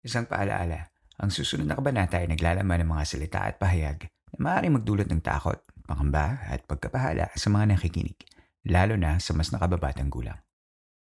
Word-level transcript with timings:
Isang 0.00 0.24
paalaala, 0.24 0.88
ang 1.20 1.28
susunod 1.28 1.68
na 1.68 1.76
kabanata 1.76 2.16
ay 2.16 2.32
naglalaman 2.32 2.80
ng 2.80 2.88
mga 2.88 3.04
salita 3.04 3.44
at 3.44 3.60
pahayag 3.60 4.08
na 4.32 4.38
maaaring 4.40 4.80
magdulot 4.80 5.04
ng 5.04 5.20
takot, 5.20 5.60
pangamba 5.84 6.40
at 6.48 6.64
pagkapahala 6.64 7.28
sa 7.36 7.52
mga 7.52 7.76
nakikinig, 7.76 8.16
lalo 8.64 8.96
na 8.96 9.20
sa 9.20 9.36
mas 9.36 9.52
nakababatang 9.52 10.08
gulang. 10.08 10.40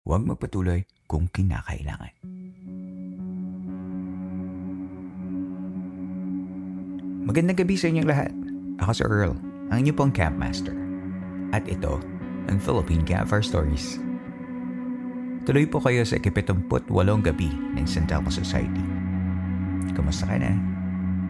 Huwag 0.08 0.24
magpatuloy 0.24 0.88
kung 1.12 1.28
kinakailangan. 1.28 2.16
Magandang 7.28 7.60
gabi 7.60 7.76
sa 7.76 7.92
inyong 7.92 8.08
lahat. 8.08 8.32
Ako 8.80 8.92
si 8.96 9.04
Earl, 9.04 9.36
ang 9.76 9.78
inyong 9.84 9.98
pong 10.00 10.14
campmaster. 10.16 10.78
At 11.52 11.68
ito, 11.68 12.00
ang 12.48 12.64
Philippine 12.64 13.04
Campfire 13.04 13.44
Stories. 13.44 14.05
Tuloy 15.46 15.70
po 15.70 15.78
kayo 15.78 16.02
sa 16.02 16.18
ikipitumput 16.18 16.90
walong 16.90 17.22
gabi 17.22 17.54
ng 17.78 17.86
San 17.86 18.10
Telmo 18.10 18.34
Society. 18.34 18.82
Kumusta 19.94 20.26
ka 20.26 20.42
na? 20.42 20.58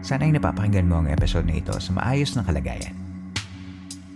Sana 0.00 0.24
ay 0.24 0.32
napapakinggan 0.32 0.88
mo 0.88 1.04
ang 1.04 1.12
episode 1.12 1.44
na 1.44 1.60
ito 1.60 1.76
sa 1.76 1.92
maayos 1.92 2.32
na 2.32 2.40
kalagayan. 2.40 2.96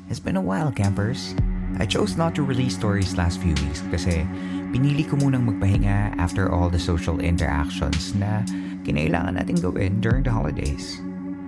It's 0.08 0.16
been 0.16 0.40
a 0.40 0.42
while, 0.42 0.72
campers. 0.72 1.36
I 1.76 1.84
chose 1.84 2.16
not 2.16 2.32
to 2.40 2.42
release 2.42 2.72
stories 2.72 3.20
last 3.20 3.44
few 3.44 3.52
weeks 3.60 3.84
kasi 3.92 4.24
pinili 4.72 5.04
ko 5.04 5.20
munang 5.20 5.44
magpahinga 5.44 6.16
after 6.16 6.48
all 6.48 6.72
the 6.72 6.80
social 6.80 7.20
interactions 7.20 8.16
na 8.16 8.40
kinailangan 8.88 9.36
natin 9.36 9.60
gawin 9.60 10.00
during 10.00 10.24
the 10.24 10.32
holidays. 10.32 10.96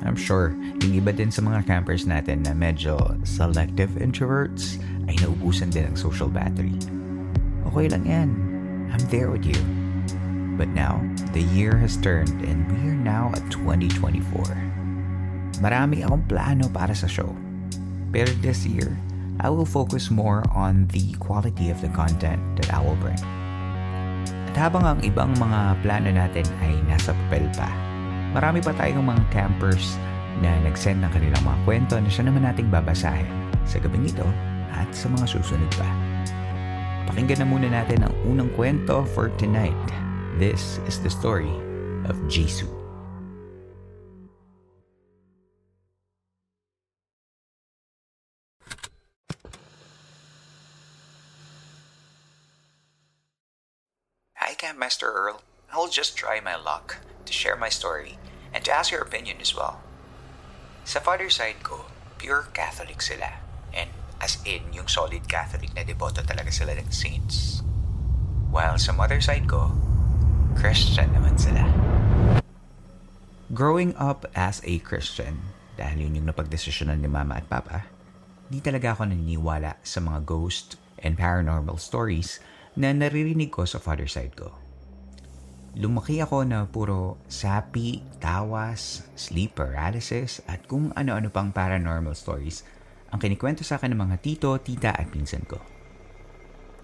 I'm 0.05 0.12
sure, 0.12 0.52
yung 0.84 0.92
iba 0.92 1.16
din 1.16 1.32
sa 1.32 1.40
mga 1.40 1.64
campers 1.64 2.05
natin 2.05 2.44
na 2.44 2.52
medyo 2.52 3.00
selective 3.24 3.96
introverts 3.96 4.77
ay 5.08 5.16
naubusan 5.24 5.72
din 5.72 5.88
ang 5.88 5.96
social 5.96 6.28
battery. 6.28 6.77
Okay 7.72 7.88
lang 7.88 8.04
yan. 8.04 8.28
I'm 8.92 9.00
there 9.08 9.32
with 9.32 9.48
you. 9.48 9.56
But 10.60 10.68
now, 10.76 11.00
the 11.32 11.40
year 11.40 11.72
has 11.80 11.96
turned 11.96 12.44
and 12.44 12.68
we 12.68 12.92
are 12.92 13.00
now 13.00 13.32
at 13.32 13.40
2024. 13.48 14.20
Marami 15.64 16.04
akong 16.04 16.28
plano 16.28 16.68
para 16.68 16.92
sa 16.92 17.08
show. 17.08 17.32
Pero 18.12 18.28
this 18.44 18.68
year, 18.68 18.92
I 19.40 19.48
will 19.48 19.64
focus 19.64 20.12
more 20.12 20.44
on 20.52 20.84
the 20.92 21.16
quality 21.16 21.72
of 21.72 21.80
the 21.80 21.88
content 21.96 22.44
that 22.60 22.68
I 22.68 22.84
will 22.84 23.00
bring. 23.00 23.16
At 24.52 24.68
habang 24.68 24.84
ang 24.84 25.00
ibang 25.00 25.32
mga 25.40 25.80
plano 25.80 26.12
natin 26.12 26.44
ay 26.60 26.76
nasa 26.84 27.16
papel 27.24 27.48
pa, 27.56 27.72
marami 28.36 28.60
pa 28.60 28.76
tayong 28.76 29.08
mga 29.08 29.24
campers 29.32 29.96
na 30.44 30.60
nag-send 30.60 31.00
ng 31.00 31.08
kanilang 31.08 31.40
mga 31.40 31.58
kwento 31.64 31.96
na 31.96 32.12
siya 32.12 32.28
naman 32.28 32.44
nating 32.44 32.68
babasahin 32.68 33.32
sa 33.64 33.80
gabing 33.80 34.04
ito 34.04 34.28
at 34.76 34.92
sa 34.92 35.08
mga 35.08 35.24
susunod 35.24 35.72
pa. 35.80 36.02
Pakinggan 37.12 37.44
na 37.44 37.48
muna 37.52 37.68
natin 37.68 38.08
ang 38.08 38.14
unang 38.24 38.48
kwento 38.56 39.05
for 39.12 39.28
tonight. 39.36 39.77
This 40.41 40.80
is 40.88 40.96
the 40.96 41.12
story 41.12 41.52
of 42.08 42.16
Jisoo. 42.24 42.64
Hi, 54.40 54.56
Campmaster 54.56 55.12
Earl. 55.12 55.44
I 55.68 55.77
will 55.77 55.92
just 55.92 56.17
try 56.17 56.40
my 56.40 56.56
luck 56.56 57.05
to 57.29 57.33
share 57.36 57.61
my 57.61 57.68
story 57.68 58.17
and 58.56 58.64
to 58.64 58.73
ask 58.73 58.89
your 58.89 59.05
opinion 59.05 59.36
as 59.44 59.52
well. 59.52 59.84
Sa 60.89 60.96
father 60.96 61.29
side 61.29 61.61
ko, 61.61 61.92
pure 62.17 62.48
Catholic 62.56 63.05
sila. 63.05 63.42
As 64.22 64.38
in, 64.46 64.62
yung 64.70 64.86
solid 64.86 65.27
Catholic 65.27 65.74
na 65.74 65.83
deboto 65.83 66.22
talaga 66.22 66.55
sila 66.55 66.78
ng 66.78 66.94
saints. 66.94 67.58
While 68.55 68.78
sa 68.78 68.94
mother 68.94 69.18
side 69.18 69.50
ko, 69.50 69.74
Christian 70.55 71.10
naman 71.10 71.34
sila. 71.34 71.66
Growing 73.50 73.90
up 73.98 74.30
as 74.38 74.62
a 74.62 74.78
Christian, 74.86 75.42
dahil 75.74 76.06
yun 76.06 76.22
yung 76.22 76.30
napagdesisyonan 76.30 77.02
ni 77.02 77.11
mama 77.11 77.42
at 77.42 77.50
papa, 77.50 77.90
di 78.46 78.62
talaga 78.62 78.94
ako 78.94 79.11
naniniwala 79.11 79.82
sa 79.82 79.98
mga 79.98 80.22
ghost 80.22 80.78
and 81.02 81.18
paranormal 81.18 81.82
stories 81.82 82.38
na 82.78 82.94
naririnig 82.94 83.50
ko 83.50 83.66
sa 83.66 83.82
father 83.82 84.06
side 84.06 84.38
ko. 84.38 84.55
Lumaki 85.74 86.22
ako 86.22 86.46
na 86.46 86.70
puro 86.70 87.18
sapi, 87.27 88.06
tawas, 88.22 89.02
sleep 89.18 89.58
paralysis 89.58 90.38
at 90.46 90.62
kung 90.70 90.94
ano-ano 90.94 91.27
pang 91.27 91.50
paranormal 91.50 92.14
stories 92.14 92.62
ang 93.12 93.20
kinikwento 93.20 93.61
sa 93.61 93.77
akin 93.77 93.92
ng 93.92 94.00
mga 94.08 94.17
tito, 94.24 94.56
tita 94.56 94.96
at 94.96 95.12
pinsan 95.12 95.45
ko. 95.45 95.61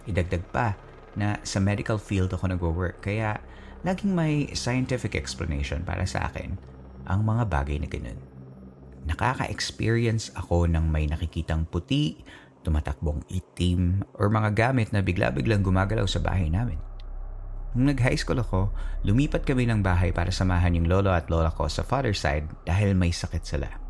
Idagdag 0.05 0.45
pa 0.53 0.77
na 1.17 1.41
sa 1.41 1.59
medical 1.59 1.97
field 1.97 2.31
ako 2.37 2.53
nagwo-work 2.53 3.01
kaya 3.01 3.41
laging 3.83 4.13
may 4.13 4.53
scientific 4.53 5.17
explanation 5.17 5.81
para 5.83 6.05
sa 6.05 6.29
akin 6.29 6.61
ang 7.09 7.25
mga 7.25 7.49
bagay 7.49 7.81
na 7.81 7.89
ganun. 7.89 8.21
Nakaka-experience 9.09 10.37
ako 10.37 10.69
ng 10.69 10.85
may 10.85 11.09
nakikitang 11.09 11.65
puti, 11.65 12.21
tumatakbong 12.61 13.25
itim, 13.33 14.05
or 14.21 14.29
mga 14.29 14.53
gamit 14.53 14.93
na 14.93 15.01
bigla-biglang 15.01 15.65
gumagalaw 15.65 16.05
sa 16.05 16.21
bahay 16.21 16.53
namin. 16.53 16.77
Nung 17.73 17.89
nag-high 17.89 18.21
school 18.21 18.41
ako, 18.41 18.69
lumipat 19.01 19.49
kami 19.49 19.65
ng 19.65 19.81
bahay 19.81 20.13
para 20.13 20.29
samahan 20.29 20.77
yung 20.77 20.89
lolo 20.93 21.09
at 21.09 21.33
lola 21.33 21.49
ko 21.49 21.65
sa 21.73 21.81
father 21.81 22.13
side 22.13 22.45
dahil 22.69 22.93
may 22.93 23.13
sakit 23.13 23.45
sila. 23.45 23.88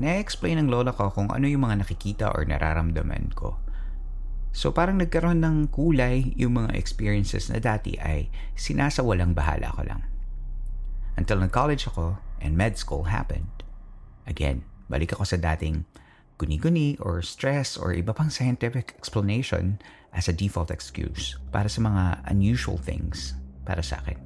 Na-explain 0.00 0.56
ng 0.62 0.68
lola 0.72 0.96
ko 0.96 1.12
kung 1.12 1.28
ano 1.28 1.44
yung 1.44 1.68
mga 1.68 1.84
nakikita 1.84 2.32
or 2.32 2.48
nararamdaman 2.48 3.36
ko. 3.36 3.60
So 4.52 4.68
parang 4.72 5.00
nagkaroon 5.00 5.40
ng 5.40 5.72
kulay 5.72 6.36
yung 6.36 6.60
mga 6.60 6.76
experiences 6.76 7.48
na 7.48 7.60
dati 7.60 7.96
ay 7.96 8.28
sinasawalang 8.56 9.32
bahala 9.32 9.72
ko 9.72 9.82
lang. 9.84 10.04
Until 11.16 11.40
nag-college 11.40 11.88
ako 11.88 12.20
and 12.40 12.56
med 12.56 12.76
school 12.76 13.08
happened. 13.08 13.64
Again, 14.28 14.64
balik 14.92 15.16
ako 15.16 15.24
sa 15.24 15.40
dating 15.40 15.84
guni-guni 16.36 16.96
or 17.00 17.20
stress 17.20 17.76
or 17.76 17.92
iba 17.92 18.12
pang 18.12 18.28
scientific 18.28 18.96
explanation 18.96 19.80
as 20.12 20.28
a 20.28 20.36
default 20.36 20.68
excuse 20.68 21.36
para 21.52 21.68
sa 21.68 21.80
mga 21.80 22.20
unusual 22.28 22.76
things 22.76 23.36
para 23.64 23.80
sa 23.80 24.00
akin. 24.04 24.20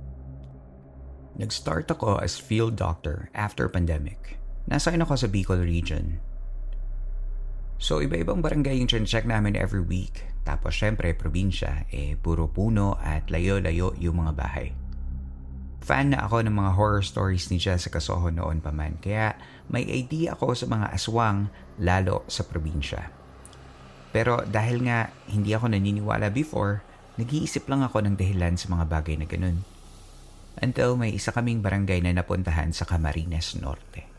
Nag-start 1.36 1.86
ako 1.92 2.18
as 2.18 2.40
field 2.40 2.74
doctor 2.74 3.28
after 3.36 3.68
pandemic. 3.68 4.40
Nasaan 4.66 5.02
ako 5.06 5.14
sa 5.14 5.30
Bicol 5.30 5.62
region. 5.62 6.18
So 7.76 8.00
iba-ibang 8.02 8.40
barangay 8.40 8.82
yung 8.82 8.88
check 8.88 9.28
namin 9.28 9.54
every 9.54 9.84
week. 9.84 10.26
Tapos 10.42 10.74
syempre 10.74 11.14
probinsya, 11.14 11.86
eh 11.92 12.18
puro 12.18 12.50
puno 12.50 12.96
at 12.98 13.28
layo-layo 13.30 13.94
yung 14.00 14.26
mga 14.26 14.32
bahay. 14.34 14.74
Fan 15.86 16.10
na 16.10 16.26
ako 16.26 16.42
ng 16.42 16.56
mga 16.56 16.72
horror 16.74 17.04
stories 17.04 17.46
ni 17.46 17.62
Jessica 17.62 18.02
Soho 18.02 18.26
noon 18.26 18.58
pa 18.58 18.74
man. 18.74 18.98
Kaya 18.98 19.38
may 19.70 19.86
idea 19.86 20.34
ako 20.34 20.50
sa 20.58 20.66
mga 20.66 20.90
aswang 20.90 21.46
lalo 21.78 22.26
sa 22.26 22.42
probinsya. 22.42 23.06
Pero 24.10 24.42
dahil 24.42 24.82
nga 24.82 25.14
hindi 25.30 25.54
ako 25.54 25.70
naniniwala 25.70 26.32
before, 26.34 26.82
nag-iisip 27.22 27.70
lang 27.70 27.86
ako 27.86 28.02
ng 28.02 28.18
dahilan 28.18 28.58
sa 28.58 28.66
mga 28.72 28.82
bagay 28.88 29.14
na 29.14 29.30
ganun. 29.30 29.62
Until 30.58 30.98
may 30.98 31.14
isa 31.14 31.30
kaming 31.30 31.62
barangay 31.62 32.02
na 32.02 32.16
napuntahan 32.18 32.72
sa 32.72 32.88
Camarines 32.88 33.54
Norte. 33.60 34.15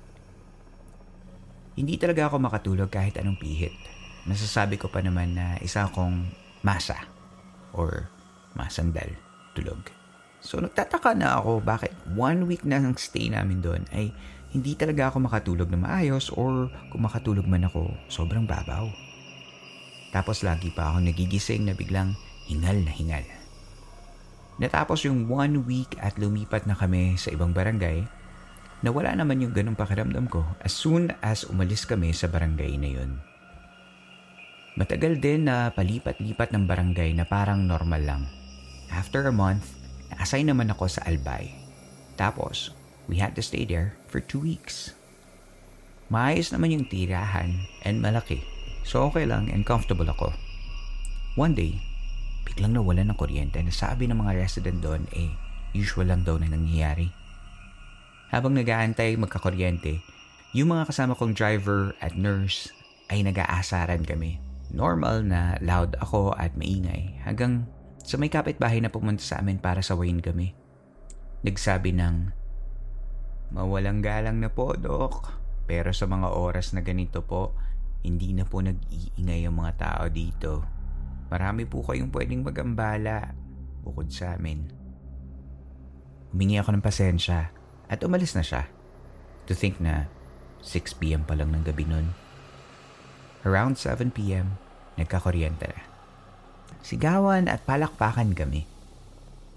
Hindi 1.78 2.02
talaga 2.02 2.26
ako 2.26 2.42
makatulog 2.42 2.90
kahit 2.90 3.22
anong 3.22 3.38
pihit. 3.38 3.78
Nasasabi 4.26 4.82
ko 4.82 4.90
pa 4.90 5.06
naman 5.06 5.38
na 5.38 5.62
isa 5.62 5.86
akong 5.86 6.26
masa 6.66 7.06
or 7.70 8.10
masandal 8.58 9.08
tulog. 9.54 9.86
So 10.42 10.58
nagtataka 10.58 11.14
na 11.14 11.38
ako 11.38 11.62
bakit 11.62 11.94
one 12.18 12.50
week 12.50 12.66
na 12.66 12.82
ang 12.82 12.98
stay 12.98 13.30
namin 13.30 13.62
doon 13.62 13.86
ay 13.94 14.10
hindi 14.52 14.74
talaga 14.74 15.14
ako 15.14 15.30
makatulog 15.30 15.70
na 15.70 15.78
maayos 15.78 16.34
or 16.34 16.72
kung 16.90 17.06
makatulog 17.06 17.46
man 17.46 17.70
ako, 17.70 17.94
sobrang 18.10 18.50
babaw. 18.50 18.90
Tapos 20.10 20.42
lagi 20.42 20.74
pa 20.74 20.90
ako 20.90 21.06
nagigising 21.06 21.70
na 21.70 21.78
biglang 21.78 22.18
hingal 22.50 22.80
na 22.82 22.90
hingal. 22.90 23.26
Natapos 24.58 25.06
yung 25.06 25.30
one 25.30 25.62
week 25.70 25.94
at 26.02 26.18
lumipat 26.18 26.66
na 26.66 26.74
kami 26.74 27.14
sa 27.22 27.30
ibang 27.30 27.54
barangay, 27.54 28.08
nawala 28.86 29.14
naman 29.18 29.42
yung 29.42 29.54
ganong 29.54 29.78
pakiramdam 29.78 30.30
ko 30.30 30.46
as 30.62 30.74
soon 30.74 31.14
as 31.26 31.46
umalis 31.48 31.86
kami 31.86 32.14
sa 32.14 32.30
barangay 32.30 32.78
na 32.78 32.90
yun. 32.90 33.12
Matagal 34.78 35.18
din 35.18 35.50
na 35.50 35.74
palipat-lipat 35.74 36.54
ng 36.54 36.70
barangay 36.70 37.10
na 37.18 37.26
parang 37.26 37.66
normal 37.66 38.02
lang. 38.06 38.24
After 38.94 39.26
a 39.26 39.34
month, 39.34 39.74
na-assign 40.14 40.54
naman 40.54 40.70
ako 40.70 40.86
sa 40.86 41.02
Albay. 41.10 41.50
Tapos, 42.14 42.70
we 43.10 43.18
had 43.18 43.34
to 43.34 43.42
stay 43.42 43.66
there 43.66 43.98
for 44.06 44.22
two 44.22 44.38
weeks. 44.38 44.94
Maayos 46.14 46.54
naman 46.54 46.78
yung 46.78 46.86
tirahan 46.86 47.66
and 47.82 48.00
malaki. 48.00 48.46
So 48.86 49.10
okay 49.10 49.26
lang 49.26 49.50
and 49.50 49.66
comfortable 49.66 50.08
ako. 50.08 50.32
One 51.36 51.58
day, 51.58 51.82
biglang 52.48 52.78
nawala 52.78 53.04
ng 53.04 53.18
kuryente 53.18 53.60
na 53.60 53.74
sabi 53.74 54.08
ng 54.08 54.22
mga 54.22 54.40
resident 54.40 54.80
doon 54.80 55.04
eh 55.12 55.34
usual 55.76 56.10
lang 56.10 56.22
daw 56.24 56.40
na 56.40 56.48
nangyayari. 56.48 57.12
Habang 58.28 58.60
nag-aantay 58.60 59.16
magkakuryente, 59.16 60.04
yung 60.52 60.76
mga 60.76 60.92
kasama 60.92 61.16
kong 61.16 61.32
driver 61.32 61.96
at 62.04 62.16
nurse 62.20 62.76
ay 63.08 63.24
nag-aasaran 63.24 64.04
kami. 64.04 64.44
Normal 64.68 65.24
na 65.24 65.56
loud 65.64 65.96
ako 66.04 66.36
at 66.36 66.52
maingay 66.60 67.24
hanggang 67.24 67.64
sa 68.04 68.20
may 68.20 68.28
kapitbahay 68.28 68.84
na 68.84 68.92
pumunta 68.92 69.24
sa 69.24 69.40
amin 69.40 69.60
para 69.60 69.80
sawayin 69.80 70.20
kami. 70.20 70.52
Nagsabi 71.48 71.96
ng, 71.96 72.36
Mawalang 73.56 74.04
galang 74.04 74.44
na 74.44 74.52
po, 74.52 74.76
Dok. 74.76 75.40
Pero 75.68 75.96
sa 75.96 76.04
mga 76.04 76.36
oras 76.36 76.76
na 76.76 76.84
ganito 76.84 77.24
po, 77.24 77.56
hindi 78.04 78.36
na 78.36 78.44
po 78.44 78.60
nag-iingay 78.60 79.48
ang 79.48 79.56
mga 79.56 79.74
tao 79.80 80.04
dito. 80.12 80.68
Marami 81.32 81.64
po 81.64 81.84
kayong 81.84 82.12
pwedeng 82.12 82.44
magambala 82.44 83.32
bukod 83.84 84.12
sa 84.12 84.36
amin. 84.36 84.68
Humingi 86.32 86.60
ako 86.60 86.76
ng 86.76 86.84
pasensya 86.84 87.57
at 87.88 88.04
umalis 88.04 88.36
na 88.36 88.44
siya. 88.44 88.68
To 89.48 89.56
think 89.56 89.80
na 89.80 90.12
6pm 90.64 91.24
pa 91.24 91.36
lang 91.36 91.56
ng 91.56 91.64
gabi 91.64 91.88
nun. 91.88 92.12
Around 93.48 93.80
7pm, 93.80 94.60
nagkakuryente 95.00 95.72
na. 95.72 95.82
Sigawan 96.84 97.48
at 97.48 97.64
palakpakan 97.64 98.36
kami. 98.36 98.68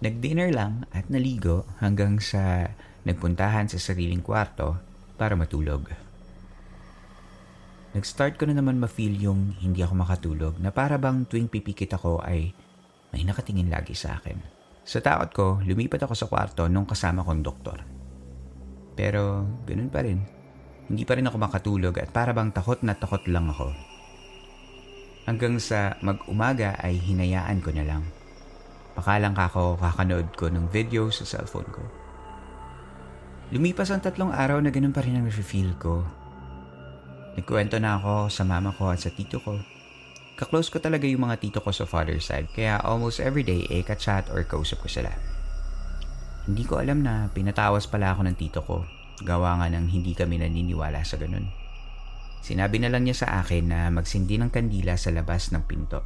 Nag-dinner 0.00 0.54
lang 0.54 0.86
at 0.94 1.10
naligo 1.10 1.66
hanggang 1.82 2.22
sa 2.22 2.70
nagpuntahan 3.04 3.68
sa 3.68 3.76
sariling 3.76 4.22
kwarto 4.22 4.78
para 5.18 5.36
matulog. 5.36 5.90
Nag-start 7.90 8.38
ko 8.38 8.46
na 8.46 8.54
naman 8.54 8.78
ma-feel 8.78 9.18
yung 9.18 9.58
hindi 9.58 9.82
ako 9.82 9.94
makatulog 9.98 10.54
na 10.62 10.70
para 10.70 10.94
bang 10.94 11.26
tuwing 11.26 11.50
pipikit 11.50 11.98
ako 11.98 12.22
ay 12.22 12.54
may 13.10 13.26
nakatingin 13.26 13.66
lagi 13.66 13.98
sa 13.98 14.16
akin. 14.22 14.38
Sa 14.86 15.02
takot 15.02 15.30
ko, 15.34 15.46
lumipat 15.66 16.06
ako 16.06 16.14
sa 16.14 16.30
kwarto 16.30 16.70
nung 16.70 16.86
kasama 16.86 17.26
kong 17.26 17.42
doktor. 17.42 17.99
Pero 19.00 19.48
ganun 19.64 19.88
pa 19.88 20.04
rin. 20.04 20.20
Hindi 20.92 21.08
pa 21.08 21.16
rin 21.16 21.24
ako 21.24 21.40
makatulog 21.40 21.96
at 21.96 22.12
para 22.12 22.36
bang 22.36 22.52
takot 22.52 22.84
na 22.84 22.92
takot 22.92 23.24
lang 23.32 23.48
ako 23.48 23.72
Hanggang 25.24 25.56
sa 25.56 25.96
mag-umaga 26.04 26.76
ay 26.84 27.00
hinayaan 27.00 27.64
ko 27.64 27.72
na 27.72 27.86
lang. 27.86 28.02
Pakalang 28.98 29.32
kako 29.32 29.80
kakanood 29.80 30.28
ko 30.36 30.52
ng 30.52 30.68
video 30.68 31.06
sa 31.08 31.22
cellphone 31.22 31.70
ko. 31.70 31.82
Lumipas 33.54 33.94
ang 33.94 34.02
tatlong 34.04 34.34
araw 34.34 34.58
na 34.58 34.74
ganun 34.74 34.92
pa 34.92 35.00
rin 35.00 35.16
ang 35.16 35.30
feel 35.30 35.72
ko. 35.80 36.04
Nagkwento 37.38 37.78
na 37.78 37.96
ako 37.96 38.26
sa 38.26 38.42
mama 38.42 38.74
ko 38.74 38.90
at 38.90 39.00
sa 39.00 39.14
tito 39.14 39.38
ko. 39.40 39.56
Kaklose 40.34 40.68
ko 40.68 40.82
talaga 40.82 41.06
yung 41.06 41.24
mga 41.24 41.38
tito 41.38 41.62
ko 41.62 41.70
sa 41.70 41.86
father's 41.86 42.26
side 42.26 42.50
kaya 42.50 42.82
almost 42.82 43.22
everyday 43.22 43.64
eh 43.70 43.86
ka-chat 43.86 44.26
or 44.34 44.42
kausap 44.42 44.82
ko 44.82 44.90
sila. 44.90 45.14
Hindi 46.50 46.66
ko 46.66 46.82
alam 46.82 47.06
na 47.06 47.30
pinatawas 47.30 47.86
pala 47.86 48.10
ako 48.10 48.26
ng 48.26 48.34
tito 48.34 48.66
ko. 48.66 48.82
Gawa 49.22 49.62
nga 49.62 49.70
ng 49.70 49.86
hindi 49.86 50.18
kami 50.18 50.42
naniniwala 50.42 51.06
sa 51.06 51.14
ganun. 51.14 51.46
Sinabi 52.42 52.82
na 52.82 52.90
lang 52.90 53.06
niya 53.06 53.22
sa 53.22 53.38
akin 53.38 53.70
na 53.70 53.86
magsindi 53.94 54.34
ng 54.34 54.50
kandila 54.50 54.98
sa 54.98 55.14
labas 55.14 55.54
ng 55.54 55.62
pinto. 55.70 56.02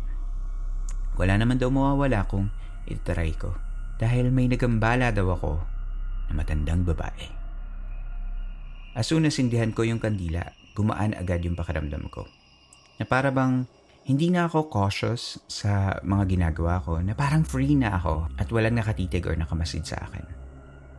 Wala 1.16 1.40
naman 1.40 1.56
daw 1.56 1.72
mawawala 1.72 2.28
kung 2.28 2.52
itry 2.84 3.32
ko 3.40 3.56
dahil 3.96 4.28
may 4.28 4.44
nagambala 4.44 5.16
daw 5.16 5.32
ako 5.32 5.64
na 6.28 6.36
matandang 6.36 6.84
babae. 6.84 7.24
As 8.92 9.08
soon 9.08 9.24
as 9.24 9.40
sindihan 9.40 9.72
ko 9.72 9.88
yung 9.88 9.96
kandila, 9.96 10.52
gumaan 10.76 11.16
agad 11.16 11.40
yung 11.40 11.56
pakiramdam 11.56 12.12
ko. 12.12 12.28
Na 13.00 13.08
para 13.08 13.32
bang 13.32 13.64
hindi 14.04 14.28
na 14.28 14.44
ako 14.44 14.68
cautious 14.68 15.40
sa 15.48 15.96
mga 16.04 16.36
ginagawa 16.36 16.76
ko 16.84 17.00
na 17.00 17.16
parang 17.16 17.40
free 17.40 17.72
na 17.72 17.96
ako 17.96 18.28
at 18.36 18.52
walang 18.52 18.76
nakatitig 18.76 19.24
or 19.24 19.32
nakamasid 19.32 19.88
sa 19.88 19.96
akin. 20.04 20.28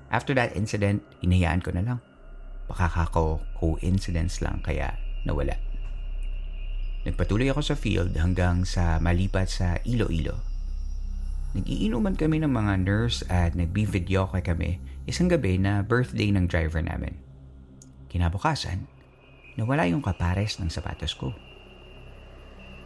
After 0.10 0.34
that 0.34 0.58
incident, 0.58 1.06
inayaan 1.22 1.62
ko 1.62 1.70
na 1.70 1.86
lang. 1.86 2.00
Baka 2.66 2.90
kako 2.90 3.46
coincidence 3.62 4.42
lang 4.42 4.58
kaya 4.66 4.98
nawala. 5.22 5.54
Nagpatuloy 7.06 7.46
ako 7.54 7.62
sa 7.62 7.78
field 7.78 8.18
hanggang 8.18 8.66
sa 8.66 8.98
malipat 8.98 9.54
sa 9.54 9.78
Iloilo. 9.86 10.42
Nagiinuman 11.54 12.18
kami 12.18 12.42
ng 12.42 12.50
mga 12.50 12.90
nurse 12.90 13.22
at 13.30 13.54
nagbi-video 13.54 14.26
kay 14.34 14.42
kami 14.42 14.82
isang 15.06 15.30
gabi 15.30 15.62
na 15.62 15.86
birthday 15.86 16.34
ng 16.34 16.50
driver 16.50 16.82
namin. 16.82 17.14
Kinabukasan, 18.10 18.90
nawala 19.62 19.86
yung 19.86 20.02
kapares 20.02 20.58
ng 20.58 20.74
sapatos 20.74 21.14
ko. 21.14 21.38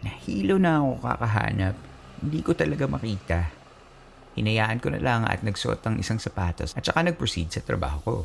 Nahilo 0.06 0.56
na 0.62 0.80
ako 0.80 1.04
kakahanap, 1.04 1.75
hindi 2.24 2.40
ko 2.44 2.51
talaga 2.56 2.86
makita. 2.88 3.40
Hinayaan 4.40 4.80
ko 4.80 4.94
na 4.94 5.01
lang 5.04 5.28
at 5.28 5.44
nagsuot 5.44 5.84
ng 5.84 5.96
isang 6.00 6.22
sapatos 6.22 6.72
at 6.78 6.84
saka 6.86 7.04
nag-proceed 7.04 7.51
sa 7.51 7.63
trabaho 7.63 8.00
ko. 8.04 8.16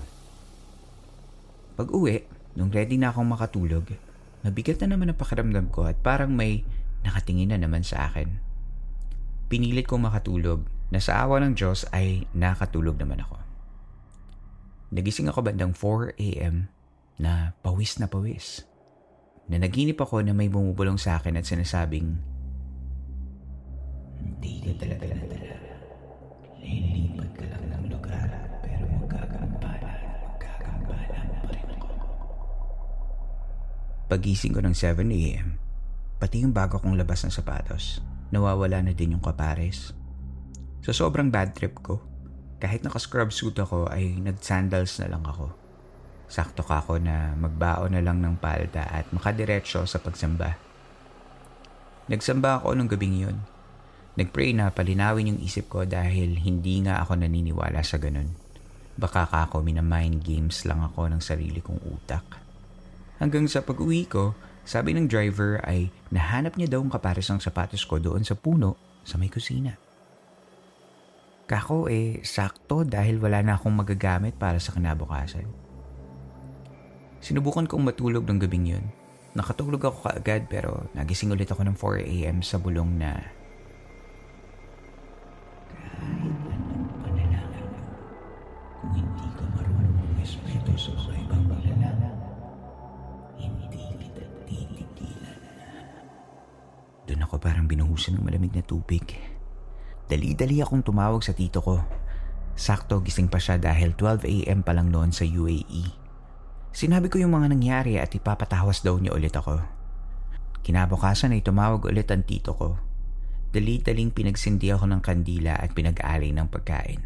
Pag 1.74 1.90
uwi, 1.90 2.22
Nung 2.54 2.70
ready 2.70 2.94
na 2.94 3.10
akong 3.10 3.26
makatulog, 3.26 3.98
mabigat 4.46 4.78
na 4.82 4.94
naman 4.94 5.10
ang 5.10 5.18
pakiramdam 5.18 5.74
ko 5.74 5.90
at 5.90 5.98
parang 5.98 6.30
may 6.30 6.62
nakatingin 7.02 7.50
na 7.50 7.58
naman 7.58 7.82
sa 7.82 8.06
akin. 8.10 8.30
Pinilit 9.50 9.90
kong 9.90 10.06
makatulog 10.06 10.62
na 10.94 11.02
sa 11.02 11.26
awa 11.26 11.42
ng 11.42 11.58
Diyos 11.58 11.82
ay 11.90 12.30
nakatulog 12.30 12.94
naman 12.94 13.26
ako. 13.26 13.42
Nagising 14.94 15.26
ako 15.26 15.50
bandang 15.50 15.74
4 15.74 16.14
a.m. 16.14 16.70
na 17.18 17.58
pawis 17.66 17.98
na 17.98 18.06
pawis. 18.06 18.62
Na 19.48 19.60
naginip 19.60 20.00
ako 20.00 20.24
na 20.24 20.32
may 20.32 20.48
bumubulong 20.48 20.96
sa 20.96 21.20
akin 21.20 21.36
at 21.36 21.44
sinasabing, 21.44 22.16
Hindi 24.24 24.64
ka 24.64 24.72
talaga 24.80 25.04
na 25.12 25.24
talaga. 25.28 25.56
Lilipat 26.64 27.30
ka 27.36 27.44
lang 27.52 27.64
ng 27.68 27.84
lugar 27.92 28.28
pero 28.64 28.84
magkakambala, 28.88 29.92
magkakambala 30.32 31.18
pa 31.44 31.48
rin 31.52 31.68
ako. 31.76 31.88
Pagising 34.08 34.56
ko 34.56 34.60
ng 34.64 34.72
7am, 34.72 35.60
pati 36.16 36.40
yung 36.40 36.56
bago 36.56 36.80
kong 36.80 36.96
labas 36.96 37.28
ng 37.28 37.32
sapatos, 37.32 38.00
nawawala 38.32 38.80
na 38.80 38.96
din 38.96 39.12
yung 39.12 39.24
kapares. 39.24 39.92
Sa 40.80 40.92
sobrang 40.96 41.28
bad 41.28 41.52
trip 41.52 41.84
ko, 41.84 42.00
kahit 42.64 42.80
naka-scrub 42.80 43.28
suit 43.28 43.56
ako 43.60 43.92
ay 43.92 44.16
nag-sandals 44.24 44.96
na 45.04 45.12
lang 45.12 45.24
ako. 45.28 45.63
Sakto 46.34 46.66
ka 46.66 46.82
ako 46.82 46.98
na 46.98 47.30
magbaon 47.38 47.94
na 47.94 48.02
lang 48.02 48.18
ng 48.18 48.42
palda 48.42 48.90
at 48.90 49.06
makadiretso 49.14 49.86
sa 49.86 50.02
pagsamba. 50.02 50.58
Nagsamba 52.10 52.58
ako 52.58 52.74
nung 52.74 52.90
gabing 52.90 53.22
yun. 53.22 53.38
Nagpray 54.18 54.50
na 54.50 54.74
palinawin 54.74 55.30
yung 55.30 55.40
isip 55.46 55.70
ko 55.70 55.86
dahil 55.86 56.34
hindi 56.42 56.82
nga 56.82 56.98
ako 57.06 57.22
naniniwala 57.22 57.86
sa 57.86 58.02
ganun. 58.02 58.34
Baka 58.98 59.30
ka 59.30 59.46
ako 59.46 59.62
mina-mind 59.62 60.26
games 60.26 60.66
lang 60.66 60.82
ako 60.82 61.06
ng 61.06 61.22
sarili 61.22 61.62
kong 61.62 61.78
utak. 61.86 62.26
Hanggang 63.22 63.46
sa 63.46 63.62
pag-uwi 63.62 64.10
ko, 64.10 64.34
sabi 64.66 64.90
ng 64.90 65.06
driver 65.06 65.62
ay 65.62 65.94
nahanap 66.10 66.58
niya 66.58 66.74
daw 66.74 66.82
ang 66.82 66.90
kapares 66.90 67.30
ng 67.30 67.38
sapatos 67.38 67.86
ko 67.86 68.02
doon 68.02 68.26
sa 68.26 68.34
puno 68.34 68.74
sa 69.06 69.22
may 69.22 69.30
kusina. 69.30 69.78
Kako 71.46 71.86
eh, 71.86 72.26
sakto 72.26 72.82
dahil 72.82 73.22
wala 73.22 73.38
na 73.38 73.54
akong 73.54 73.70
magagamit 73.70 74.34
para 74.34 74.58
sa 74.58 74.74
kinabukasan. 74.74 75.63
Sinubukan 77.24 77.64
kong 77.64 77.88
matulog 77.88 78.28
ng 78.28 78.36
gabing 78.36 78.68
yun. 78.68 78.84
Nakatulog 79.32 79.80
ako 79.80 80.12
kaagad 80.12 80.44
pero 80.44 80.92
nagising 80.92 81.32
ulit 81.32 81.48
ako 81.48 81.64
ng 81.64 81.72
4am 81.72 82.44
sa 82.44 82.60
bulong 82.60 83.00
na 83.00 83.16
kahit 85.72 86.36
anong 86.52 86.84
panalangin 87.00 87.68
kung 88.76 88.92
hindi 88.92 89.28
ka 89.40 89.44
marunong 89.56 89.96
mag-respeto 90.04 90.76
sa 90.76 90.92
mga 91.00 91.12
ibang 91.24 91.44
panalangin, 91.48 92.12
Doon 97.04 97.20
ako 97.24 97.36
parang 97.40 97.64
binuhusan 97.64 98.20
ng 98.20 98.24
malamig 98.24 98.52
na 98.52 98.64
tubig. 98.64 99.04
Dali-dali 100.12 100.60
akong 100.60 100.84
tumawag 100.84 101.24
sa 101.24 101.32
tito 101.32 101.64
ko. 101.64 101.80
Sakto 102.52 103.00
gising 103.00 103.32
pa 103.32 103.40
siya 103.40 103.56
dahil 103.56 103.96
12am 103.96 104.60
pa 104.60 104.76
lang 104.76 104.92
noon 104.92 105.08
sa 105.08 105.24
UAE. 105.24 106.03
Sinabi 106.74 107.06
ko 107.06 107.22
yung 107.22 107.38
mga 107.38 107.54
nangyari 107.54 108.02
at 108.02 108.10
ipapatawas 108.10 108.82
daw 108.82 108.98
niya 108.98 109.14
ulit 109.14 109.30
ako. 109.38 109.62
Kinabukasan 110.66 111.30
ay 111.30 111.46
tumawag 111.46 111.86
ulit 111.86 112.10
ang 112.10 112.26
tito 112.26 112.50
ko. 112.50 112.74
Dali-daling 113.54 114.10
pinagsindi 114.10 114.74
ako 114.74 114.90
ng 114.90 114.98
kandila 114.98 115.54
at 115.54 115.70
pinag-alay 115.70 116.34
ng 116.34 116.50
pagkain. 116.50 116.98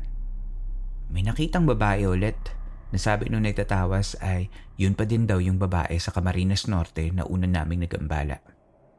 May 1.12 1.20
nakitang 1.20 1.68
babae 1.68 2.08
ulit 2.08 2.40
na 2.88 2.96
sabi 2.96 3.28
nung 3.28 3.44
nagtatawas 3.44 4.16
ay 4.24 4.48
yun 4.80 4.96
pa 4.96 5.04
din 5.04 5.28
daw 5.28 5.36
yung 5.36 5.60
babae 5.60 6.00
sa 6.00 6.16
Camarines 6.16 6.64
Norte 6.64 7.12
na 7.12 7.28
una 7.28 7.44
naming 7.44 7.84
nagambala. 7.84 8.40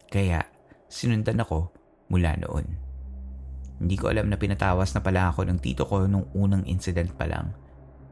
Kaya 0.06 0.46
sinundan 0.86 1.42
ako 1.42 1.74
mula 2.14 2.38
noon. 2.38 2.78
Hindi 3.82 3.98
ko 3.98 4.14
alam 4.14 4.30
na 4.30 4.38
pinatawas 4.38 4.94
na 4.94 5.02
pala 5.02 5.34
ako 5.34 5.50
ng 5.50 5.58
tito 5.66 5.90
ko 5.90 6.06
nung 6.06 6.30
unang 6.38 6.62
incident 6.70 7.10
pa 7.18 7.26
lang. 7.26 7.58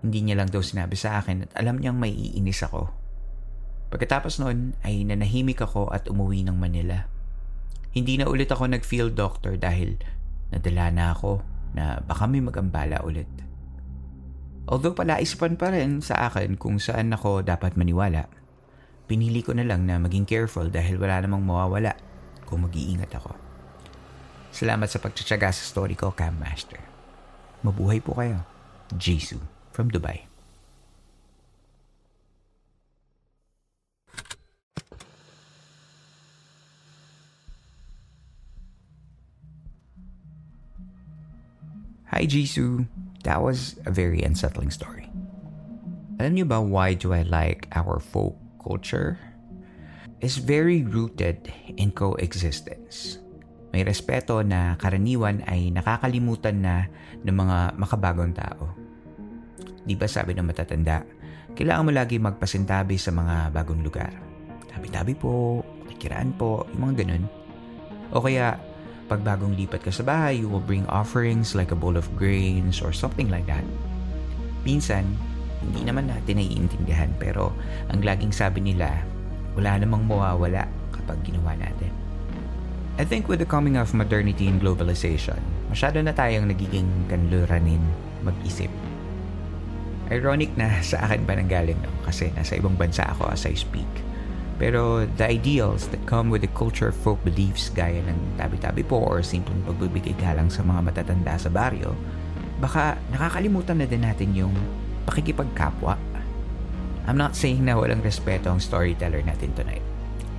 Hindi 0.05 0.29
niya 0.29 0.37
lang 0.37 0.49
daw 0.53 0.61
sinabi 0.61 0.93
sa 0.93 1.17
akin 1.21 1.49
at 1.49 1.51
alam 1.57 1.81
niyang 1.81 1.97
may 1.97 2.13
iinis 2.13 2.61
ako. 2.61 2.93
Pagkatapos 3.87 4.43
noon 4.43 4.75
ay 4.85 5.01
nanahimik 5.07 5.63
ako 5.63 5.89
at 5.89 6.05
umuwi 6.11 6.45
ng 6.45 6.57
Manila. 6.59 7.07
Hindi 7.95 8.19
na 8.19 8.29
ulit 8.29 8.51
ako 8.51 8.69
nag-field 8.69 9.17
doctor 9.17 9.57
dahil 9.57 9.97
nadala 10.53 10.93
na 10.93 11.05
ako 11.15 11.41
na 11.73 11.97
baka 12.03 12.29
may 12.29 12.43
magambala 12.43 13.01
ulit. 13.01 13.29
Although 14.67 14.93
palaisipan 14.93 15.55
pa 15.55 15.71
rin 15.71 16.03
sa 16.03 16.27
akin 16.27 16.59
kung 16.59 16.77
saan 16.77 17.15
ako 17.15 17.41
dapat 17.41 17.79
maniwala, 17.79 18.27
pinili 19.07 19.39
ko 19.39 19.55
na 19.55 19.63
lang 19.63 19.87
na 19.87 19.97
maging 19.97 20.27
careful 20.27 20.67
dahil 20.67 20.99
wala 20.99 21.23
namang 21.23 21.47
mawawala 21.47 21.95
kung 22.43 22.67
mag-iingat 22.67 23.15
ako. 23.17 23.33
Salamat 24.51 24.91
sa 24.91 24.99
pagtsatsaga 24.99 25.55
sa 25.55 25.63
story 25.63 25.95
ko, 25.95 26.11
Cam 26.11 26.35
Master. 26.37 26.83
Mabuhay 27.63 28.03
po 28.03 28.19
kayo. 28.19 28.43
Jisoo 28.91 29.56
from 29.77 29.93
Dubai. 29.93 30.25
Hi 42.09 42.25
Jisoo. 42.25 42.89
That 43.21 43.45
was 43.45 43.77
a 43.85 43.93
very 43.93 44.25
unsettling 44.25 44.73
story. 44.73 45.13
Alam 46.17 46.33
niyo 46.33 46.49
ba 46.49 46.57
why 46.57 46.97
do 46.97 47.13
I 47.13 47.21
like 47.21 47.69
our 47.77 48.01
folk 48.01 48.33
culture? 48.57 49.21
It's 50.17 50.41
very 50.41 50.81
rooted 50.81 51.53
in 51.77 51.93
coexistence 51.93 53.21
may 53.77 53.85
respeto 53.85 54.41
na 54.41 54.73
karaniwan 54.79 55.45
ay 55.45 55.69
nakakalimutan 55.69 56.65
na 56.65 56.89
ng 57.21 57.35
mga 57.35 57.77
makabagong 57.77 58.33
tao. 58.33 58.86
Di 59.87 59.95
ba 59.95 60.03
sabi 60.03 60.35
ng 60.35 60.43
matatanda, 60.43 61.07
kailangan 61.55 61.87
mo 61.87 61.91
lagi 61.95 62.19
magpasintabi 62.19 62.99
sa 62.99 63.15
mga 63.15 63.55
bagong 63.55 63.79
lugar. 63.79 64.11
Tabi-tabi 64.67 65.15
po, 65.15 65.63
kikiraan 65.87 66.35
po, 66.35 66.67
yung 66.75 66.91
mga 66.91 67.07
ganun. 67.07 67.23
O 68.11 68.19
kaya, 68.19 68.59
pag 69.07 69.23
bagong 69.23 69.55
lipat 69.55 69.87
ka 69.87 69.91
sa 69.95 70.03
bahay, 70.03 70.43
you 70.43 70.51
will 70.51 70.61
bring 70.61 70.83
offerings 70.91 71.55
like 71.55 71.71
a 71.71 71.79
bowl 71.79 71.95
of 71.95 72.11
grains 72.19 72.83
or 72.83 72.91
something 72.91 73.31
like 73.31 73.47
that. 73.47 73.63
Minsan, 74.67 75.07
hindi 75.63 75.87
naman 75.87 76.11
natin 76.11 76.37
naiintindihan 76.37 77.09
pero 77.15 77.55
ang 77.87 78.03
laging 78.03 78.35
sabi 78.35 78.59
nila, 78.59 78.99
wala 79.55 79.79
namang 79.79 80.03
mawawala 80.05 80.67
kapag 80.91 81.17
ginawa 81.23 81.55
natin. 81.55 81.89
I 82.99 83.05
think 83.05 83.31
with 83.31 83.39
the 83.39 83.47
coming 83.47 83.79
of 83.79 83.95
modernity 83.95 84.51
and 84.51 84.59
globalization, 84.59 85.39
masyado 85.71 86.03
na 86.03 86.11
tayong 86.11 86.49
nagiging 86.51 86.89
kanluranin 87.07 87.81
mag-isip. 88.27 88.69
Ironic 90.07 90.55
na 90.55 90.79
sa 90.79 91.03
akin 91.03 91.27
pa 91.27 91.35
nanggaling 91.35 91.79
no? 91.83 91.91
kasi 92.07 92.31
nasa 92.31 92.55
ibang 92.55 92.79
bansa 92.79 93.03
ako 93.11 93.27
as 93.27 93.43
I 93.43 93.55
speak. 93.55 93.89
Pero 94.57 95.05
the 95.05 95.27
ideals 95.29 95.85
that 95.93 96.01
come 96.09 96.33
with 96.33 96.41
the 96.41 96.51
culture 96.57 96.89
of 96.89 96.97
folk 96.97 97.21
beliefs 97.21 97.69
gaya 97.69 98.01
ng 98.01 98.41
tabi-tabi 98.41 98.81
po 98.81 99.05
or 99.05 99.21
simpleng 99.21 99.61
pagbibigay 99.69 100.17
galang 100.17 100.49
sa 100.49 100.65
mga 100.65 100.81
matatanda 100.81 101.37
sa 101.37 101.51
baryo, 101.53 101.93
baka 102.57 102.97
nakakalimutan 103.13 103.77
na 103.77 103.85
din 103.85 104.01
natin 104.01 104.33
yung 104.33 104.53
pakikipagkapwa. 105.05 105.93
I'm 107.05 107.15
not 107.15 107.37
saying 107.37 107.63
na 107.63 107.77
walang 107.77 108.01
respeto 108.01 108.49
ang 108.49 108.59
storyteller 108.59 109.21
natin 109.21 109.53
tonight. 109.53 109.85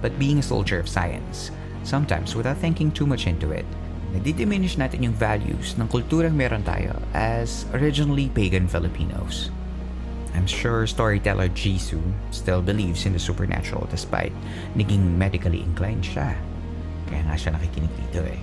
But 0.03 0.19
being 0.19 0.43
a 0.43 0.47
soldier 0.47 0.83
of 0.83 0.91
science, 0.91 1.55
sometimes 1.87 2.35
without 2.35 2.59
thinking 2.59 2.91
too 2.91 3.07
much 3.07 3.31
into 3.31 3.55
it, 3.55 3.65
nadidiminish 4.13 4.77
natin 4.77 5.07
yung 5.07 5.17
values 5.17 5.79
ng 5.79 5.89
kulturang 5.89 6.35
meron 6.35 6.67
tayo 6.67 6.97
as 7.15 7.65
originally 7.73 8.29
pagan 8.35 8.67
Filipinos. 8.67 9.55
I'm 10.39 10.47
sure 10.47 10.87
storyteller 10.87 11.51
Jisoo 11.51 11.99
still 12.31 12.63
believes 12.63 13.11
in 13.11 13.13
the 13.13 13.19
supernatural 13.19 13.91
despite 13.91 14.31
naging 14.79 15.19
medically 15.19 15.67
inclined 15.67 16.07
siya. 16.07 16.39
Kaya 17.11 17.27
nga 17.27 17.35
siya 17.35 17.59
nakikinig 17.59 17.91
dito 18.07 18.23
eh. 18.23 18.39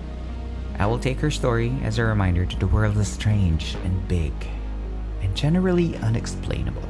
I 0.75 0.91
will 0.91 0.99
take 0.99 1.23
her 1.23 1.31
story 1.31 1.71
as 1.87 1.95
a 1.95 2.03
reminder 2.03 2.43
that 2.43 2.59
the 2.59 2.67
world 2.67 2.99
is 2.99 3.07
strange 3.07 3.79
and 3.87 3.95
big 4.11 4.35
and 5.23 5.31
generally 5.39 5.95
unexplainable. 6.03 6.83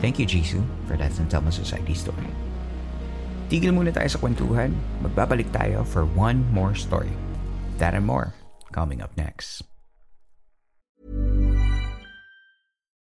Thank 0.00 0.16
you, 0.16 0.24
Jisoo, 0.24 0.64
for 0.88 0.96
that 0.96 1.12
Santama 1.12 1.52
Society 1.52 1.92
story. 1.92 2.32
Tigil 3.52 3.76
muna 3.76 3.92
tayo 3.92 4.08
sa 4.08 4.16
kwentuhan. 4.16 4.72
Magbabalik 5.04 5.52
tayo 5.52 5.84
for 5.84 6.08
one 6.16 6.40
more 6.56 6.72
story. 6.72 7.12
That 7.76 7.92
and 7.92 8.08
more 8.08 8.32
coming 8.72 9.04
up 9.04 9.12
next. 9.20 9.73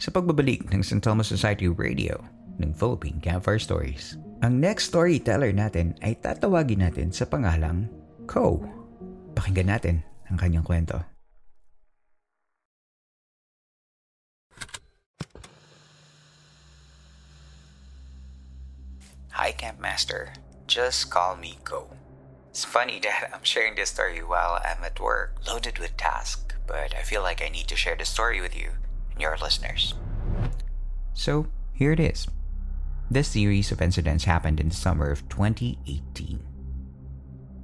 Sa 0.00 0.08
pagbabalik 0.08 0.72
ng 0.72 0.80
St. 0.80 1.04
Thomas 1.04 1.28
Society 1.28 1.68
Radio 1.68 2.16
ng 2.56 2.72
Philippine 2.72 3.20
Campfire 3.20 3.60
Stories, 3.60 4.16
ang 4.40 4.56
next 4.56 4.88
storyteller 4.88 5.52
natin 5.52 5.92
ay 6.00 6.16
tatawagin 6.16 6.80
natin 6.80 7.12
sa 7.12 7.28
pangalang 7.28 7.84
Ko. 8.24 8.64
Pakinggan 9.36 9.68
natin 9.68 10.00
ang 10.32 10.40
kanyang 10.40 10.64
kwento. 10.64 11.04
Hi, 19.36 19.52
Camp 19.52 19.84
Master. 19.84 20.32
Just 20.64 21.12
call 21.12 21.36
me 21.36 21.60
Ko. 21.60 21.92
It's 22.48 22.64
funny 22.64 23.04
that 23.04 23.36
I'm 23.36 23.44
sharing 23.44 23.76
this 23.76 23.92
story 23.92 24.24
while 24.24 24.64
I'm 24.64 24.80
at 24.80 24.96
work, 24.96 25.36
loaded 25.44 25.76
with 25.76 25.92
tasks, 26.00 26.56
but 26.64 26.96
I 26.96 27.04
feel 27.04 27.20
like 27.20 27.44
I 27.44 27.52
need 27.52 27.68
to 27.68 27.76
share 27.76 28.00
the 28.00 28.08
story 28.08 28.40
with 28.40 28.56
you 28.56 28.80
your 29.20 29.36
listeners. 29.40 29.94
So, 31.14 31.46
here 31.72 31.92
it 31.92 32.00
is. 32.00 32.26
This 33.10 33.28
series 33.28 33.72
of 33.72 33.82
incidents 33.82 34.24
happened 34.24 34.60
in 34.60 34.70
the 34.70 34.74
summer 34.74 35.10
of 35.10 35.28
2018. 35.28 36.40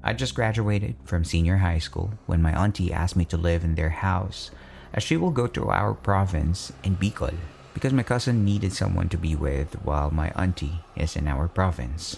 I 0.03 0.13
just 0.13 0.35
graduated 0.35 0.97
from 1.05 1.25
senior 1.25 1.59
high 1.59 1.79
school 1.79 2.15
when 2.27 2.43
my 2.43 2.53
auntie 2.53 2.93
asked 2.93 3.17
me 3.17 3.25
to 3.27 3.37
live 3.37 3.65
in 3.65 3.75
their 3.75 3.91
house 3.91 4.51
as 4.93 5.03
she 5.03 5.17
will 5.17 5.31
go 5.31 5.47
to 5.49 5.71
our 5.71 5.95
province 5.95 6.73
in 6.85 6.97
Bicol 6.97 7.35
because 7.75 7.93
my 7.93 8.03
cousin 8.03 8.45
needed 8.45 8.73
someone 8.73 9.09
to 9.11 9.19
be 9.19 9.35
with 9.35 9.75
while 9.85 10.11
my 10.11 10.31
auntie 10.37 10.81
is 10.97 11.17
in 11.17 11.29
our 11.29 11.49
province. 11.49 12.17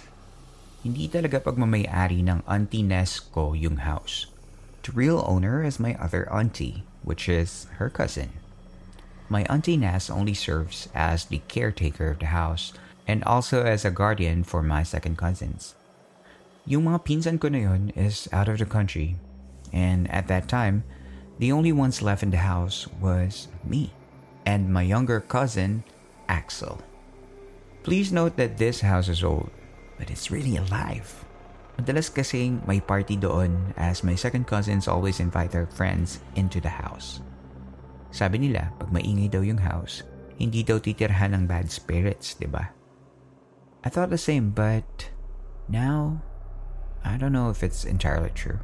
Hindi 0.84 1.08
talaga 1.08 1.42
pagmamayari 1.42 2.22
ng 2.22 2.46
auntie 2.46 2.86
Nes 2.86 3.18
ko 3.18 3.52
yung 3.52 3.82
house. 3.82 4.30
The 4.86 4.92
real 4.94 5.24
owner 5.26 5.64
is 5.64 5.82
my 5.82 5.98
other 5.98 6.30
auntie, 6.30 6.86
which 7.02 7.28
is 7.28 7.66
her 7.82 7.90
cousin. 7.90 8.30
My 9.28 9.44
auntie 9.52 9.76
Nes 9.76 10.08
only 10.08 10.32
serves 10.32 10.88
as 10.94 11.26
the 11.26 11.44
caretaker 11.48 12.10
of 12.10 12.18
the 12.18 12.32
house 12.32 12.72
and 13.06 13.22
also 13.24 13.62
as 13.62 13.84
a 13.84 13.92
guardian 13.92 14.42
for 14.42 14.62
my 14.62 14.82
second 14.82 15.16
cousins. 15.20 15.76
Yung 16.64 16.84
mga 16.88 17.04
pinsan 17.04 17.40
ko 17.40 17.48
na 17.48 17.68
yun 17.68 17.92
is 17.92 18.28
out 18.32 18.48
of 18.48 18.56
the 18.56 18.64
country 18.64 19.20
and 19.72 20.08
at 20.08 20.28
that 20.28 20.48
time, 20.48 20.84
the 21.36 21.52
only 21.52 21.72
ones 21.72 22.00
left 22.00 22.24
in 22.24 22.32
the 22.32 22.40
house 22.40 22.88
was 23.00 23.48
me 23.64 23.92
and 24.48 24.72
my 24.72 24.80
younger 24.80 25.20
cousin, 25.20 25.84
Axel. 26.28 26.80
Please 27.84 28.12
note 28.12 28.36
that 28.36 28.56
this 28.56 28.80
house 28.80 29.08
is 29.08 29.24
old, 29.24 29.52
but 30.00 30.10
it's 30.10 30.32
really 30.32 30.56
alive. 30.56 31.24
Madalas 31.76 32.08
kasing 32.08 32.64
may 32.66 32.80
party 32.80 33.16
doon 33.16 33.76
as 33.76 34.02
my 34.02 34.16
second 34.16 34.48
cousins 34.48 34.88
always 34.88 35.20
invite 35.20 35.52
their 35.52 35.68
friends 35.68 36.20
into 36.34 36.60
the 36.60 36.72
house. 36.72 37.20
Sabi 38.08 38.40
nila, 38.40 38.72
pag 38.80 38.88
maingay 38.88 39.28
daw 39.28 39.44
yung 39.44 39.60
house, 39.60 40.02
hindi 40.40 40.64
daw 40.64 40.80
titirhan 40.80 41.34
ng 41.36 41.44
bad 41.44 41.68
spirits, 41.68 42.38
di 42.38 42.48
ba? 42.48 42.72
I 43.84 43.88
thought 43.90 44.10
the 44.10 44.18
same, 44.18 44.50
but 44.50 45.10
now 45.68 46.22
I 47.04 47.20
don't 47.20 47.34
know 47.34 47.50
if 47.50 47.62
it's 47.62 47.84
entirely 47.84 48.30
true. 48.32 48.58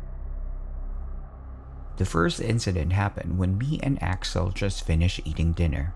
The 1.97 2.09
first 2.09 2.43
incident 2.43 2.91
happened 2.91 3.39
when 3.39 3.59
me 3.59 3.79
and 3.83 4.03
Axel 4.03 4.51
just 4.51 4.83
finished 4.83 5.23
eating 5.23 5.55
dinner. 5.55 5.95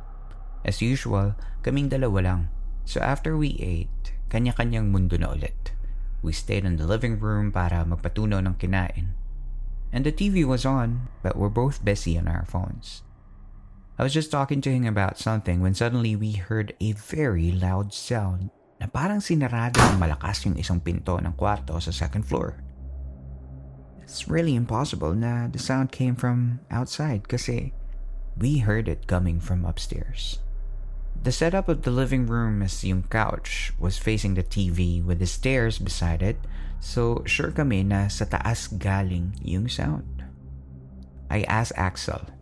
As 0.62 0.78
usual, 0.78 1.34
kaming 1.66 1.90
dalawa 1.90 2.22
lang. 2.22 2.40
So 2.86 3.02
after 3.02 3.34
we 3.34 3.58
ate, 3.58 4.14
kanya-kanyang 4.30 4.94
mundo 4.94 5.18
na 5.18 5.34
ulit. 5.34 5.74
We 6.22 6.30
stayed 6.30 6.62
in 6.62 6.78
the 6.78 6.86
living 6.86 7.18
room 7.18 7.50
para 7.50 7.82
magpatunaw 7.82 8.46
ng 8.46 8.56
kinain. 8.62 9.18
And 9.90 10.06
the 10.06 10.14
TV 10.14 10.46
was 10.46 10.62
on, 10.62 11.10
but 11.22 11.34
we're 11.34 11.50
both 11.50 11.82
busy 11.82 12.14
on 12.18 12.28
our 12.28 12.46
phones. 12.46 13.02
I 13.98 14.04
was 14.06 14.14
just 14.14 14.30
talking 14.30 14.60
to 14.62 14.70
him 14.70 14.86
about 14.86 15.18
something 15.18 15.60
when 15.60 15.74
suddenly 15.74 16.14
we 16.14 16.38
heard 16.38 16.70
a 16.78 16.92
very 16.94 17.50
loud 17.50 17.90
sound 17.90 18.54
na 18.78 18.86
parang 18.86 19.18
sinarado 19.18 19.82
ng 19.82 19.98
malakas 19.98 20.46
yung 20.46 20.54
isang 20.54 20.78
pinto 20.78 21.18
ng 21.18 21.34
kwarto 21.34 21.82
sa 21.82 21.90
second 21.90 22.22
floor. 22.22 22.62
It's 23.98 24.30
really 24.30 24.54
impossible 24.54 25.18
na 25.18 25.50
the 25.50 25.58
sound 25.58 25.90
came 25.90 26.14
from 26.14 26.62
outside 26.70 27.26
kasi 27.26 27.74
we 28.38 28.62
heard 28.62 28.86
it 28.86 29.10
coming 29.10 29.42
from 29.42 29.66
upstairs. 29.66 30.38
The 31.18 31.34
setup 31.34 31.66
of 31.66 31.82
the 31.82 31.90
living 31.90 32.30
room 32.30 32.62
is 32.62 32.86
yung 32.86 33.02
couch 33.10 33.74
was 33.82 33.98
facing 33.98 34.38
the 34.38 34.46
TV 34.46 35.02
with 35.02 35.18
the 35.18 35.26
stairs 35.26 35.82
beside 35.82 36.22
it 36.22 36.38
so 36.78 37.26
sure 37.26 37.50
kami 37.50 37.82
na 37.82 38.06
sa 38.06 38.30
taas 38.30 38.70
galing 38.70 39.34
yung 39.42 39.66
sound. 39.66 40.22
I 41.26 41.42
asked 41.50 41.74
Axel. 41.74 42.37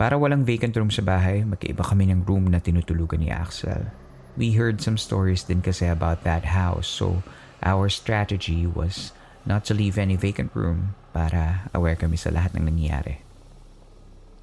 Para 0.00 0.16
walang 0.16 0.48
vacant 0.48 0.72
room 0.80 0.88
sa 0.88 1.04
bahay, 1.04 1.44
magkaiba 1.44 1.84
kami 1.84 2.08
ng 2.08 2.24
room 2.24 2.48
na 2.48 2.56
tinutulugan 2.56 3.20
ni 3.20 3.28
Axel. 3.28 3.92
We 4.32 4.56
heard 4.56 4.80
some 4.80 4.96
stories 4.96 5.44
din 5.44 5.60
kasi 5.60 5.92
about 5.92 6.24
that 6.24 6.56
house 6.56 6.88
so 6.88 7.20
our 7.60 7.92
strategy 7.92 8.64
was 8.64 9.12
not 9.44 9.68
to 9.68 9.76
leave 9.76 10.00
any 10.00 10.16
vacant 10.16 10.56
room 10.56 10.96
para 11.12 11.68
aware 11.76 12.00
kami 12.00 12.16
sa 12.16 12.32
lahat 12.32 12.56
ng 12.56 12.64
nangyayari. 12.64 13.20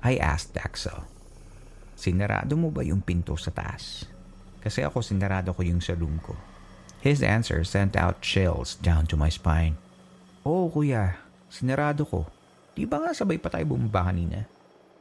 I 0.06 0.22
asked 0.22 0.54
Axel, 0.62 1.10
Sinarado 1.98 2.54
mo 2.54 2.70
ba 2.70 2.86
yung 2.86 3.02
pinto 3.02 3.34
sa 3.34 3.50
taas? 3.50 4.06
Kasi 4.62 4.86
ako 4.86 5.02
sinarado 5.02 5.58
ko 5.58 5.66
yung 5.66 5.82
sa 5.82 5.98
room 5.98 6.22
ko. 6.22 6.38
His 7.02 7.26
answer 7.26 7.66
sent 7.66 7.98
out 7.98 8.22
chills 8.22 8.78
down 8.86 9.10
to 9.10 9.18
my 9.18 9.34
spine. 9.34 9.74
Oo 10.46 10.70
kuya, 10.70 11.18
sinarado 11.50 12.06
ko. 12.06 12.30
Di 12.78 12.86
ba 12.86 13.02
nga 13.02 13.18
sabay 13.18 13.42
pa 13.42 13.50
tayo 13.50 13.74
bumaba 13.74 14.14
kanina? 14.14 14.46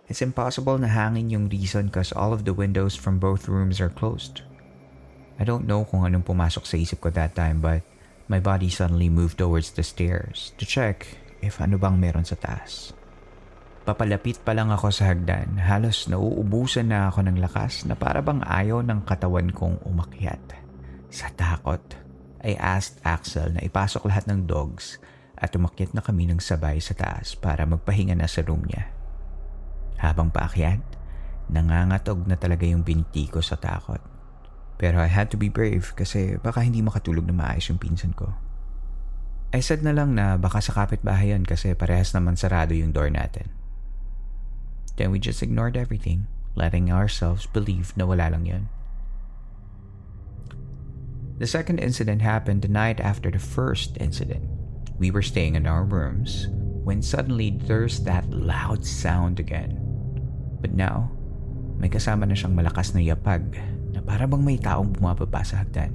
It's 0.07 0.23
impossible 0.23 0.79
na 0.79 0.87
hangin 0.87 1.35
yung 1.35 1.51
reason 1.51 1.91
cause 1.91 2.15
all 2.15 2.31
of 2.31 2.47
the 2.47 2.55
windows 2.55 2.95
from 2.95 3.19
both 3.19 3.51
rooms 3.51 3.83
are 3.83 3.91
closed. 3.91 4.47
I 5.37 5.43
don't 5.43 5.67
know 5.67 5.83
kung 5.83 6.07
anong 6.07 6.31
pumasok 6.31 6.63
sa 6.63 6.79
isip 6.79 7.03
ko 7.03 7.11
that 7.11 7.35
time 7.35 7.59
but 7.59 7.83
my 8.31 8.39
body 8.39 8.71
suddenly 8.71 9.11
moved 9.11 9.43
towards 9.43 9.75
the 9.75 9.83
stairs 9.83 10.55
to 10.57 10.65
check 10.65 11.11
if 11.43 11.59
ano 11.59 11.75
bang 11.75 11.99
meron 11.99 12.23
sa 12.23 12.39
taas. 12.39 12.95
Papalapit 13.87 14.43
pa 14.43 14.51
lang 14.51 14.71
ako 14.71 14.91
sa 14.91 15.11
hagdan, 15.15 15.63
halos 15.63 16.11
nauubusan 16.11 16.91
na 16.91 17.07
ako 17.07 17.27
ng 17.27 17.39
lakas 17.39 17.87
na 17.87 17.95
para 17.95 18.19
bang 18.19 18.43
ayaw 18.43 18.83
ng 18.83 19.07
katawan 19.07 19.51
kong 19.55 19.79
umakyat. 19.87 20.43
Sa 21.07 21.31
takot, 21.35 21.83
I 22.43 22.59
asked 22.59 22.99
Axel 23.07 23.55
na 23.55 23.63
ipasok 23.63 24.07
lahat 24.11 24.27
ng 24.27 24.47
dogs 24.47 24.99
at 25.39 25.55
umakyat 25.55 25.95
na 25.95 26.03
kami 26.03 26.27
ng 26.27 26.43
sabay 26.43 26.83
sa 26.83 26.99
taas 26.99 27.39
para 27.39 27.63
magpahinga 27.63 28.19
na 28.19 28.27
sa 28.27 28.43
room 28.43 28.67
niya. 28.67 28.96
Habang 30.01 30.33
paakyat, 30.33 30.83
nangangatog 31.49 32.27
na 32.27 32.37
talaga 32.37 32.67
yung 32.67 32.83
binti 32.83 33.31
ko 33.31 33.41
sa 33.41 33.57
takot. 33.57 34.01
Pero 34.77 35.01
I 35.01 35.09
had 35.09 35.33
to 35.33 35.41
be 35.41 35.49
brave 35.49 35.97
kasi 35.97 36.37
baka 36.37 36.61
hindi 36.61 36.85
makatulog 36.85 37.25
na 37.25 37.33
maayos 37.33 37.73
yung 37.73 37.81
pinsan 37.81 38.13
ko. 38.13 38.37
I 39.57 39.65
said 39.65 39.81
na 39.81 39.97
lang 39.97 40.13
na 40.13 40.37
baka 40.37 40.61
sa 40.61 40.77
kapitbahay 40.77 41.33
yan 41.33 41.49
kasi 41.49 41.73
parehas 41.73 42.13
naman 42.13 42.37
sarado 42.37 42.77
yung 42.77 42.93
door 42.93 43.09
natin. 43.09 43.49
Then 45.01 45.13
we 45.13 45.21
just 45.21 45.41
ignored 45.41 45.77
everything, 45.81 46.29
letting 46.53 46.93
ourselves 46.93 47.49
believe 47.49 47.97
na 47.97 48.05
wala 48.05 48.29
lang 48.33 48.45
yun. 48.45 48.65
The 51.37 51.49
second 51.49 51.81
incident 51.81 52.25
happened 52.25 52.65
the 52.65 52.73
night 52.73 53.01
after 53.01 53.29
the 53.29 53.41
first 53.41 53.97
incident. 54.01 54.45
We 54.97 55.13
were 55.13 55.25
staying 55.25 55.55
in 55.55 55.69
our 55.69 55.85
rooms 55.85 56.49
when 56.85 57.05
suddenly 57.05 57.61
there's 57.69 58.01
that 58.09 58.25
loud 58.33 58.85
sound 58.89 59.37
again. 59.37 59.86
But 60.61 60.73
now, 60.73 61.13
may 61.77 61.93
kasama 61.93 62.25
na 62.25 62.37
siyang 62.37 62.57
malakas 62.57 62.97
na 62.97 63.05
yapag 63.05 63.45
na 63.93 64.01
para 64.01 64.25
bang 64.25 64.43
may 64.45 64.57
taong 64.57 64.97
bumababa 64.97 65.45
sa 65.45 65.61
hagdan. 65.61 65.93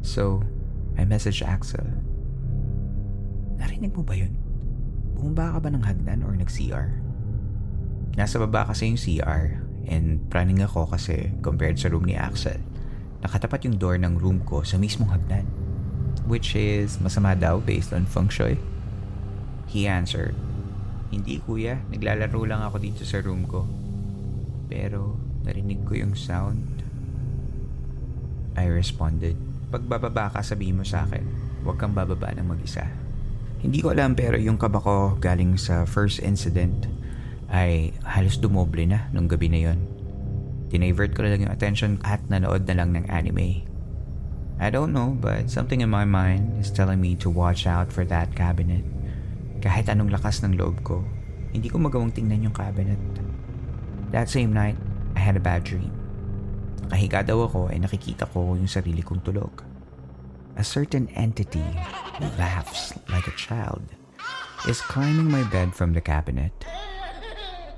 So, 0.00 0.40
I 0.96 1.04
messaged 1.04 1.44
Axel. 1.44 1.84
Narinig 3.60 3.92
mo 3.92 4.00
ba 4.00 4.16
yun? 4.16 4.36
Bumaba 5.16 5.56
ka 5.56 5.58
ba 5.64 5.68
ng 5.68 5.84
hagdan 5.84 6.24
or 6.24 6.32
nag-CR? 6.32 6.96
Nasa 8.16 8.40
baba 8.40 8.66
kasi 8.68 8.88
yung 8.88 9.00
CR 9.00 9.60
and 9.86 10.24
praning 10.32 10.64
ako 10.64 10.88
kasi 10.88 11.30
compared 11.44 11.76
sa 11.76 11.92
room 11.92 12.08
ni 12.08 12.16
Axel, 12.16 12.58
nakatapat 13.20 13.68
yung 13.68 13.76
door 13.76 14.00
ng 14.00 14.16
room 14.16 14.40
ko 14.48 14.64
sa 14.64 14.80
mismong 14.80 15.12
hagdan. 15.12 15.44
Which 16.24 16.56
is 16.56 16.96
masama 17.00 17.36
daw 17.36 17.60
based 17.60 17.92
on 17.92 18.08
feng 18.08 18.32
shui. 18.32 18.56
He 19.70 19.86
answered, 19.86 20.34
Hindi 21.10 21.42
kuya, 21.42 21.78
naglalaro 21.90 22.42
lang 22.46 22.62
ako 22.62 22.76
dito 22.78 23.02
sa 23.02 23.18
room 23.18 23.44
ko. 23.46 23.66
Pero 24.70 25.18
narinig 25.42 25.82
ko 25.82 25.98
yung 25.98 26.14
sound 26.14 26.80
I 28.58 28.66
responded, 28.66 29.38
Pagbababa 29.70 30.34
ka 30.34 30.42
sabihin 30.42 30.82
mo 30.82 30.84
sa 30.84 31.06
akin, 31.06 31.22
huwag 31.62 31.78
kang 31.78 31.94
bababa 31.94 32.34
ng 32.34 32.42
mag-isa. 32.42 32.90
Hindi 33.62 33.78
ko 33.78 33.94
alam 33.94 34.18
pero 34.18 34.34
yung 34.34 34.58
kaba 34.58 34.82
ko 34.82 35.14
galing 35.22 35.54
sa 35.54 35.86
first 35.86 36.18
incident 36.18 36.90
ay 37.54 37.94
halos 38.02 38.42
dumoble 38.42 38.82
na 38.82 39.06
nung 39.14 39.30
gabi 39.30 39.46
na 39.46 39.70
yon. 39.70 39.78
Dinivert 40.74 41.14
ko 41.14 41.22
na 41.22 41.30
lang 41.30 41.46
yung 41.46 41.54
attention 41.54 42.02
at 42.02 42.18
nanood 42.26 42.66
na 42.66 42.82
lang 42.82 42.90
ng 42.98 43.06
anime. 43.06 43.62
I 44.58 44.68
don't 44.74 44.90
know 44.90 45.14
but 45.14 45.46
something 45.46 45.78
in 45.80 45.92
my 45.92 46.02
mind 46.02 46.58
is 46.58 46.74
telling 46.74 46.98
me 46.98 47.14
to 47.22 47.30
watch 47.30 47.62
out 47.62 47.94
for 47.94 48.02
that 48.10 48.34
cabinet. 48.34 48.82
Kahit 49.60 49.92
anong 49.92 50.08
lakas 50.08 50.40
ng 50.40 50.56
loob 50.56 50.80
ko, 50.80 51.04
hindi 51.52 51.68
ko 51.68 51.76
magawang 51.76 52.16
tingnan 52.16 52.48
yung 52.48 52.56
cabinet. 52.56 53.00
That 54.08 54.32
same 54.32 54.56
night, 54.56 54.80
I 55.12 55.20
had 55.20 55.36
a 55.36 55.42
bad 55.42 55.68
dream. 55.68 55.92
Nakahiga 56.90 57.22
daw 57.22 57.46
ako 57.46 57.70
ay 57.70 57.78
nakikita 57.78 58.26
ko 58.26 58.56
yung 58.58 58.66
sarili 58.66 59.04
kong 59.04 59.22
tulog. 59.22 59.62
A 60.58 60.64
certain 60.66 61.06
entity 61.14 61.62
laughs 62.40 62.96
like 63.06 63.28
a 63.30 63.36
child 63.38 63.84
is 64.66 64.82
climbing 64.82 65.30
my 65.30 65.46
bed 65.48 65.76
from 65.76 65.94
the 65.94 66.02
cabinet. 66.02 66.52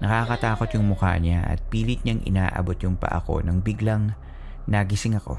Nakakatakot 0.02 0.72
yung 0.74 0.90
mukha 0.90 1.14
niya 1.20 1.46
at 1.46 1.62
pilit 1.70 2.02
niyang 2.02 2.24
inaabot 2.26 2.74
yung 2.82 2.98
paa 2.98 3.22
ko 3.22 3.38
nang 3.38 3.62
biglang 3.62 4.16
nagising 4.66 5.14
ako 5.14 5.38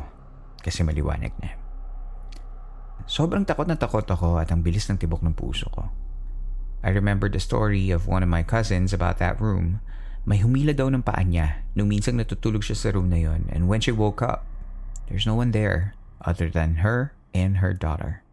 kasi 0.64 0.88
maliwanag 0.88 1.36
na. 1.44 1.52
Sobrang 3.04 3.44
takot 3.44 3.68
na 3.68 3.76
takot 3.76 4.08
ako 4.08 4.40
at 4.40 4.48
ang 4.54 4.64
bilis 4.64 4.88
ng 4.88 4.96
tibok 4.96 5.20
ng 5.20 5.36
puso 5.36 5.68
ko. 5.68 6.03
I 6.84 6.92
remember 6.92 7.32
the 7.32 7.40
story 7.40 7.96
of 7.96 8.12
one 8.12 8.22
of 8.22 8.30
my 8.30 8.44
cousins 8.44 8.92
about 8.92 9.18
that 9.24 9.40
room 9.40 9.80
may 10.28 10.40
humila 10.40 10.76
daw 10.76 10.92
ng 10.92 11.04
paa 11.04 11.24
niya 11.24 11.64
nung 11.76 11.92
minsang 11.92 12.20
natutulog 12.20 12.64
siya 12.64 12.76
sa 12.76 12.92
room 12.92 13.08
na 13.08 13.20
yon 13.20 13.48
and 13.52 13.72
when 13.72 13.80
she 13.80 13.92
woke 13.92 14.20
up, 14.20 14.44
there's 15.08 15.28
no 15.28 15.36
one 15.36 15.56
there 15.56 15.96
other 16.24 16.52
than 16.52 16.84
her 16.84 17.16
and 17.32 17.60
her 17.64 17.72
daughter. 17.72 18.24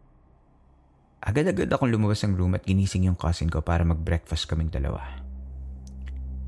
Agad-agad 1.23 1.71
akong 1.71 1.91
lumabas 1.91 2.23
ng 2.27 2.35
room 2.35 2.55
at 2.55 2.67
ginising 2.67 3.07
yung 3.07 3.19
cousin 3.19 3.47
ko 3.47 3.63
para 3.63 3.87
mag-breakfast 3.87 4.47
kaming 4.51 4.71
dalawa. 4.71 5.03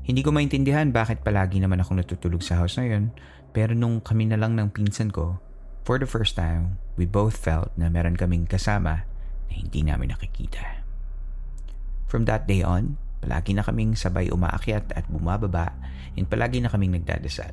Hindi 0.04 0.20
ko 0.20 0.32
maintindihan 0.32 0.92
bakit 0.92 1.24
palagi 1.24 1.60
naman 1.60 1.80
akong 1.80 1.96
natutulog 1.96 2.44
sa 2.44 2.60
house 2.60 2.76
na 2.76 2.84
yun 2.84 3.16
pero 3.56 3.72
nung 3.72 4.04
kami 4.04 4.28
na 4.28 4.36
lang 4.36 4.58
ng 4.60 4.76
pinsan 4.76 5.08
ko, 5.08 5.40
for 5.88 5.96
the 5.96 6.08
first 6.08 6.36
time, 6.36 6.76
we 7.00 7.08
both 7.08 7.38
felt 7.38 7.72
na 7.80 7.88
meron 7.88 8.18
kaming 8.18 8.44
kasama 8.44 9.08
na 9.48 9.52
hindi 9.56 9.80
namin 9.80 10.12
nakikita. 10.12 10.83
From 12.14 12.30
that 12.30 12.46
day 12.46 12.62
on, 12.62 12.94
Palagi 13.24 13.56
na 13.56 13.66
kaming 13.66 13.96
sabay 13.96 14.28
umaakyat 14.28 14.92
at 14.92 15.08
bumababa 15.08 15.72
and 16.12 16.28
palagi 16.28 16.60
na 16.60 16.68
kaming 16.68 16.92
nagdadasal. 16.92 17.50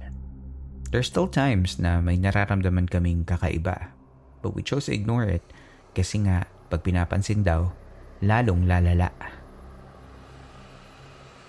There's 0.92 1.08
still 1.08 1.32
times 1.32 1.80
na 1.80 2.04
may 2.04 2.20
nararamdaman 2.20 2.92
kaming 2.92 3.24
kakaiba 3.24 3.96
but 4.44 4.52
we 4.52 4.62
chose 4.62 4.86
to 4.86 4.94
ignore 4.94 5.24
it 5.24 5.42
kasi 5.96 6.28
nga 6.28 6.44
pag 6.68 6.84
pinapansin 6.84 7.48
daw, 7.48 7.72
lalong 8.20 8.68
lalala. 8.68 9.16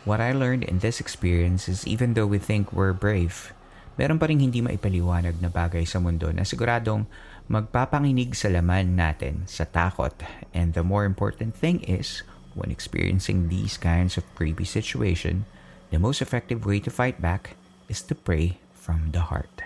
What 0.06 0.22
I 0.22 0.30
learned 0.30 0.64
in 0.64 0.78
this 0.78 1.02
experience 1.02 1.66
is 1.66 1.82
even 1.82 2.14
though 2.14 2.30
we 2.30 2.38
think 2.38 2.70
we're 2.70 2.94
brave, 2.94 3.50
meron 3.98 4.22
pa 4.22 4.30
rin 4.30 4.38
hindi 4.38 4.62
maipaliwanag 4.62 5.36
na 5.42 5.50
bagay 5.50 5.82
sa 5.82 5.98
mundo 5.98 6.30
na 6.30 6.46
siguradong 6.46 7.10
magpapanginig 7.50 8.38
sa 8.38 8.50
laman 8.50 8.94
natin 8.94 9.46
sa 9.50 9.66
takot. 9.66 10.14
And 10.54 10.74
the 10.74 10.86
more 10.86 11.02
important 11.02 11.54
thing 11.54 11.82
is, 11.86 12.22
when 12.54 12.70
experiencing 12.70 13.48
these 13.48 13.76
kinds 13.76 14.16
of 14.16 14.28
creepy 14.34 14.64
situation, 14.64 15.44
the 15.90 15.98
most 15.98 16.20
effective 16.20 16.64
way 16.64 16.80
to 16.80 16.90
fight 16.90 17.20
back 17.20 17.56
is 17.88 18.00
to 18.02 18.14
pray 18.14 18.58
from 18.72 19.12
the 19.12 19.28
heart. 19.28 19.62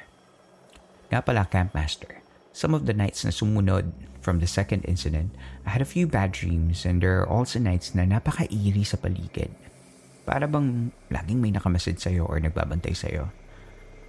Nga 1.10 1.22
pala, 1.22 1.46
Campmaster, 1.46 2.20
some 2.50 2.74
of 2.74 2.86
the 2.86 2.94
nights 2.94 3.22
na 3.22 3.30
sumunod 3.30 3.94
from 4.18 4.42
the 4.42 4.50
second 4.50 4.82
incident, 4.90 5.30
I 5.62 5.70
had 5.70 5.82
a 5.82 5.88
few 5.88 6.10
bad 6.10 6.34
dreams 6.34 6.82
and 6.82 6.98
there 6.98 7.22
are 7.22 7.28
also 7.30 7.62
nights 7.62 7.94
na 7.94 8.02
napaka-eerie 8.02 8.82
sa 8.82 8.98
paligid. 8.98 9.54
Para 10.26 10.50
bang 10.50 10.90
laging 11.14 11.38
may 11.38 11.54
nakamasid 11.54 12.02
sa'yo 12.02 12.26
or 12.26 12.42
nagbabantay 12.42 12.90
sa'yo. 12.90 13.30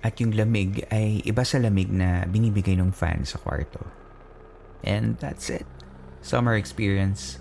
At 0.01 0.17
yung 0.17 0.33
lamig 0.33 0.85
ay 0.89 1.21
iba 1.21 1.45
sa 1.45 1.61
lamig 1.61 1.93
na 1.93 2.25
binibigay 2.25 2.73
ng 2.81 2.89
fan 2.89 3.21
sa 3.29 3.37
kwarto. 3.37 3.85
And 4.81 5.21
that's 5.21 5.53
it. 5.53 5.65
Summer 6.25 6.57
experience 6.57 7.37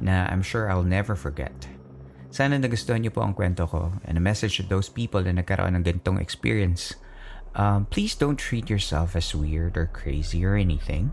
na 0.00 0.26
I'm 0.32 0.42
sure 0.42 0.66
I'll 0.72 0.86
never 0.86 1.14
forget. 1.14 1.52
Sana 2.30 2.56
nagustuhan 2.56 3.02
niyo 3.04 3.12
po 3.14 3.26
ang 3.26 3.34
kwento 3.34 3.66
ko 3.66 3.94
and 4.06 4.16
a 4.16 4.22
message 4.22 4.58
to 4.58 4.64
those 4.66 4.88
people 4.88 5.20
na 5.20 5.34
nagkaroon 5.34 5.74
ng 5.76 5.84
ganitong 5.84 6.22
experience. 6.22 6.94
Um, 7.58 7.90
please 7.90 8.14
don't 8.14 8.38
treat 8.38 8.70
yourself 8.70 9.18
as 9.18 9.34
weird 9.34 9.74
or 9.74 9.90
crazy 9.90 10.46
or 10.46 10.54
anything. 10.54 11.10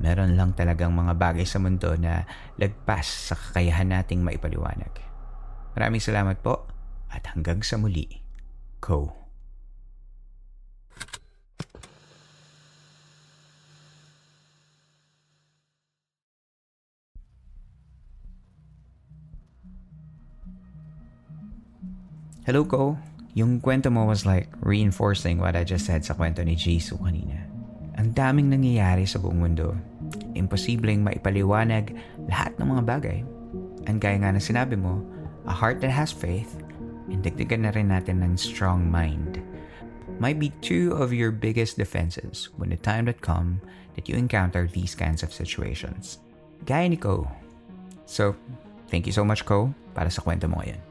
Meron 0.00 0.36
lang 0.36 0.56
talagang 0.56 0.96
mga 0.96 1.16
bagay 1.16 1.44
sa 1.44 1.60
mundo 1.60 1.92
na 1.96 2.24
lagpas 2.56 3.32
sa 3.32 3.36
kakayahan 3.36 3.92
nating 3.92 4.24
maipaliwanag. 4.24 4.92
Maraming 5.76 6.00
salamat 6.00 6.40
po 6.40 6.68
at 7.12 7.24
hanggang 7.32 7.60
sa 7.64 7.76
muli. 7.76 8.20
Ko. 8.80 9.19
Hello, 22.50 22.66
Ko. 22.66 22.98
Yung 23.38 23.62
kwento 23.62 23.94
mo 23.94 24.10
was 24.10 24.26
like 24.26 24.50
reinforcing 24.58 25.38
what 25.38 25.54
I 25.54 25.62
just 25.62 25.86
said 25.86 26.02
sa 26.02 26.18
kwento 26.18 26.42
ni 26.42 26.58
Jisoo 26.58 26.98
kanina. 26.98 27.46
Ang 27.94 28.10
daming 28.10 28.50
nangyayari 28.50 29.06
sa 29.06 29.22
buong 29.22 29.38
mundo. 29.38 29.78
Imposibleng 30.34 30.98
maipaliwanag 30.98 31.94
lahat 32.26 32.58
ng 32.58 32.74
mga 32.74 32.82
bagay. 32.90 33.18
And 33.86 34.02
gaya 34.02 34.18
nga 34.18 34.34
na 34.34 34.42
sinabi 34.42 34.74
mo, 34.74 34.98
a 35.46 35.54
heart 35.54 35.78
that 35.86 35.94
has 35.94 36.10
faith, 36.10 36.58
and 37.06 37.22
dagdagan 37.22 37.62
na 37.62 37.70
rin 37.70 37.94
natin 37.94 38.18
ng 38.18 38.34
strong 38.34 38.82
mind, 38.82 39.38
might 40.18 40.42
be 40.42 40.50
two 40.58 40.90
of 40.98 41.14
your 41.14 41.30
biggest 41.30 41.78
defenses 41.78 42.50
when 42.58 42.74
the 42.74 42.80
time 42.82 43.06
that 43.06 43.22
come 43.22 43.62
that 43.94 44.10
you 44.10 44.18
encounter 44.18 44.66
these 44.66 44.98
kinds 44.98 45.22
of 45.22 45.30
situations. 45.30 46.18
Gaya 46.66 46.90
ni 46.90 46.98
Ko. 46.98 47.30
So, 48.10 48.34
thank 48.90 49.06
you 49.06 49.14
so 49.14 49.22
much, 49.22 49.46
Ko, 49.46 49.70
para 49.94 50.10
sa 50.10 50.18
kwento 50.18 50.50
mo 50.50 50.58
ngayon. 50.58 50.89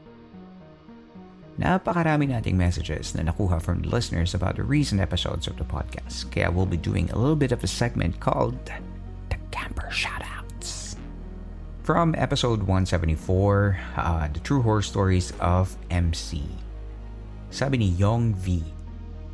Napakarami 1.58 2.30
nating 2.30 2.54
messages 2.54 3.16
na 3.16 3.26
nakuha 3.26 3.58
from 3.58 3.82
the 3.82 3.90
listeners 3.90 4.38
about 4.38 4.54
the 4.54 4.62
recent 4.62 5.00
episodes 5.00 5.50
of 5.50 5.58
the 5.58 5.66
podcast. 5.66 6.30
Kaya 6.30 6.50
we'll 6.50 6.68
be 6.68 6.78
doing 6.78 7.10
a 7.10 7.18
little 7.18 7.36
bit 7.36 7.50
of 7.50 7.64
a 7.64 7.70
segment 7.70 8.20
called 8.20 8.54
The 9.28 9.38
Camper 9.50 9.90
Shoutouts. 9.90 10.94
From 11.82 12.14
episode 12.14 12.62
174, 12.62 13.80
uh, 13.96 14.28
The 14.30 14.40
True 14.40 14.62
Horror 14.62 14.84
Stories 14.84 15.34
of 15.42 15.74
MC. 15.90 16.46
Sabi 17.50 17.82
ni 17.82 17.90
Yong 17.98 18.38
V. 18.38 18.62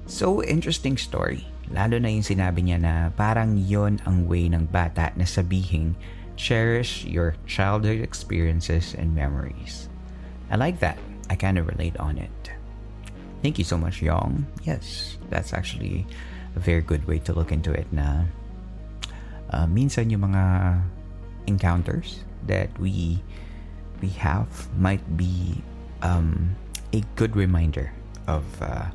So 0.09 0.41
interesting 0.41 0.97
story. 0.97 1.45
Lalo 1.69 1.99
na 1.99 2.09
yung 2.09 2.25
sinabi 2.25 2.65
niya 2.65 2.79
na 2.81 2.95
parang 3.13 3.59
yon 3.59 4.01
ang 4.09 4.25
way 4.25 4.49
ng 4.49 4.71
bata 4.73 5.13
na 5.19 5.27
sabihin 5.29 5.99
cherish 6.39 7.05
your 7.05 7.35
childhood 7.45 8.01
experiences 8.01 8.95
and 8.95 9.13
memories. 9.13 9.91
I 10.47 10.57
like 10.57 10.79
that 10.81 10.97
I 11.29 11.35
kind 11.35 11.59
of 11.59 11.67
relate 11.67 11.97
on 11.99 12.19
it. 12.19 12.51
Thank 13.43 13.59
you 13.59 13.65
so 13.65 13.77
much, 13.77 14.03
Yong. 14.03 14.47
Yes, 14.65 15.19
that's 15.31 15.53
actually 15.53 16.07
a 16.55 16.61
very 16.61 16.81
good 16.81 17.07
way 17.07 17.19
to 17.21 17.33
look 17.33 17.53
into 17.53 17.73
it 17.73 17.87
na 17.93 18.25
uh, 19.51 19.67
minsan 19.67 20.11
yung 20.11 20.33
mga 20.33 20.81
encounters 21.47 22.25
that 22.47 22.71
we 22.79 23.23
we 24.01 24.09
have 24.19 24.49
might 24.79 25.05
be 25.17 25.63
um, 26.03 26.57
a 26.93 27.03
good 27.15 27.37
reminder 27.37 27.93
of 28.27 28.45
uh, 28.63 28.87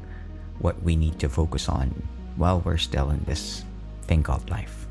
what 0.59 0.81
we 0.83 0.95
need 0.95 1.19
to 1.19 1.29
focus 1.29 1.69
on 1.69 1.89
while 2.35 2.61
we're 2.61 2.77
still 2.77 3.09
in 3.09 3.23
this 3.25 3.63
thing 4.05 4.23
called 4.23 4.49
life. 4.49 4.87